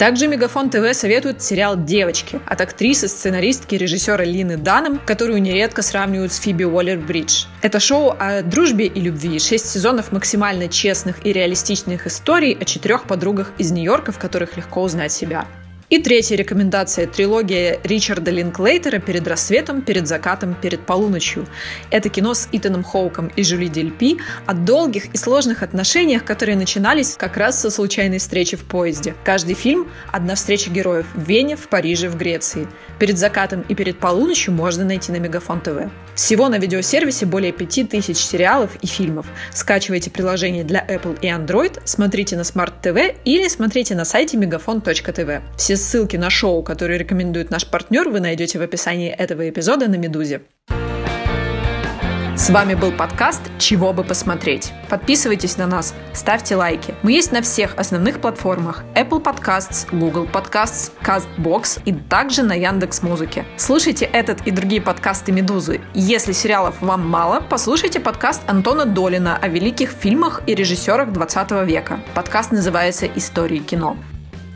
Также 0.02 0.26
Мегафон 0.26 0.68
ТВ 0.68 0.94
советует 0.94 1.42
сериал 1.42 1.76
«Девочки» 1.76 2.40
от 2.44 2.60
актрисы, 2.60 3.06
сценаристки, 3.06 3.76
режиссера 3.76 4.24
Лины 4.24 4.56
Даном, 4.56 4.98
которую 4.98 5.40
нередко 5.40 5.82
сравнивают 5.82 6.32
с 6.32 6.40
Фиби 6.40 6.64
Уоллер-Бридж. 6.64 7.46
Это 7.62 7.78
шоу 7.78 8.16
о 8.18 8.42
дружбе 8.42 8.86
и 8.86 9.00
любви, 9.00 9.38
шесть 9.38 9.70
сезонов 9.70 10.10
максимально 10.10 10.66
честных 10.66 11.24
и 11.24 11.32
реалистичных 11.32 12.08
историй 12.08 12.58
о 12.60 12.64
четырех 12.64 13.04
подругах 13.04 13.52
из 13.58 13.70
Нью-Йорка, 13.70 14.10
в 14.10 14.18
которых 14.18 14.56
легко 14.56 14.82
узнать 14.82 15.12
себя. 15.12 15.46
И 15.92 15.98
третья 15.98 16.36
рекомендация– 16.36 17.06
трилогия 17.06 17.78
Ричарда 17.84 18.30
Линклейтера 18.30 18.98
«Перед 18.98 19.28
рассветом, 19.28 19.82
перед 19.82 20.08
закатом, 20.08 20.54
перед 20.54 20.86
полуночью». 20.86 21.46
Это 21.90 22.08
кино 22.08 22.32
с 22.32 22.48
Итаном 22.50 22.82
Хоуком 22.82 23.30
и 23.36 23.42
Жюли 23.42 23.68
Дельпи 23.68 24.16
о 24.46 24.54
долгих 24.54 25.12
и 25.12 25.18
сложных 25.18 25.62
отношениях, 25.62 26.24
которые 26.24 26.56
начинались 26.56 27.14
как 27.18 27.36
раз 27.36 27.60
со 27.60 27.70
случайной 27.70 28.20
встречи 28.20 28.56
в 28.56 28.64
поезде. 28.64 29.14
Каждый 29.22 29.54
фильм– 29.54 29.86
одна 30.12 30.34
встреча 30.34 30.70
героев 30.70 31.04
в 31.14 31.28
Вене, 31.28 31.56
в 31.56 31.68
Париже, 31.68 32.08
в 32.08 32.16
Греции. 32.16 32.68
«Перед 32.98 33.18
закатом» 33.18 33.62
и 33.68 33.74
«Перед 33.74 33.98
полуночью» 33.98 34.54
можно 34.54 34.86
найти 34.86 35.12
на 35.12 35.16
Мегафон 35.16 35.60
ТВ. 35.60 35.90
Всего 36.14 36.48
на 36.48 36.56
видеосервисе 36.56 37.26
более 37.26 37.52
5000 37.52 38.16
сериалов 38.16 38.70
и 38.80 38.86
фильмов. 38.86 39.26
Скачивайте 39.52 40.10
приложение 40.10 40.64
для 40.64 40.82
Apple 40.86 41.18
и 41.20 41.26
Android, 41.26 41.80
смотрите 41.84 42.36
на 42.36 42.42
Smart 42.42 42.72
TV 42.82 43.16
или 43.26 43.48
смотрите 43.48 43.94
на 43.94 44.06
сайте 44.06 44.38
megafon.tv. 44.38 45.42
Все 45.56 45.76
ссылки 45.82 46.16
на 46.16 46.30
шоу, 46.30 46.62
которые 46.62 46.98
рекомендует 46.98 47.50
наш 47.50 47.66
партнер, 47.66 48.08
вы 48.08 48.20
найдете 48.20 48.58
в 48.58 48.62
описании 48.62 49.10
этого 49.10 49.48
эпизода 49.48 49.88
на 49.88 49.96
Медузе. 49.96 50.42
С 52.42 52.50
вами 52.50 52.74
был 52.74 52.90
подкаст 52.90 53.40
«Чего 53.58 53.92
бы 53.92 54.02
посмотреть». 54.02 54.72
Подписывайтесь 54.88 55.58
на 55.58 55.66
нас, 55.66 55.94
ставьте 56.12 56.56
лайки. 56.56 56.94
Мы 57.02 57.12
есть 57.12 57.30
на 57.30 57.40
всех 57.40 57.76
основных 57.76 58.20
платформах 58.20 58.82
Apple 58.96 59.22
Podcasts, 59.22 59.86
Google 59.92 60.26
Podcasts, 60.26 60.90
CastBox 61.04 61.82
и 61.84 61.92
также 61.92 62.42
на 62.42 62.54
Яндекс 62.54 63.02
Музыке. 63.02 63.44
Слушайте 63.56 64.06
этот 64.06 64.44
и 64.46 64.50
другие 64.50 64.80
подкасты 64.82 65.30
«Медузы». 65.30 65.82
Если 65.94 66.32
сериалов 66.32 66.80
вам 66.80 67.08
мало, 67.08 67.40
послушайте 67.48 68.00
подкаст 68.00 68.42
Антона 68.48 68.86
Долина 68.86 69.36
о 69.36 69.46
великих 69.48 69.90
фильмах 69.90 70.42
и 70.46 70.54
режиссерах 70.54 71.12
20 71.12 71.50
века. 71.66 72.00
Подкаст 72.14 72.50
называется 72.50 73.06
«Истории 73.06 73.58
кино». 73.58 73.96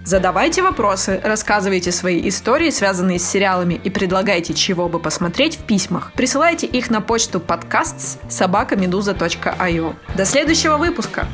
Задавайте 0.06 0.62
вопросы, 0.62 1.20
рассказывайте 1.24 1.90
свои 1.90 2.28
истории, 2.28 2.70
связанные 2.70 3.18
с 3.18 3.28
сериалами, 3.28 3.74
и 3.74 3.90
предлагайте, 3.90 4.54
чего 4.54 4.88
бы 4.88 5.00
посмотреть 5.00 5.56
в 5.56 5.64
письмах. 5.64 6.12
Присылайте 6.12 6.68
их 6.68 6.90
на 6.90 7.00
почту 7.00 7.40
подкаст 7.40 8.20
собакамедуза.io. 8.30 9.96
До 10.16 10.24
следующего 10.24 10.76
выпуска! 10.76 11.26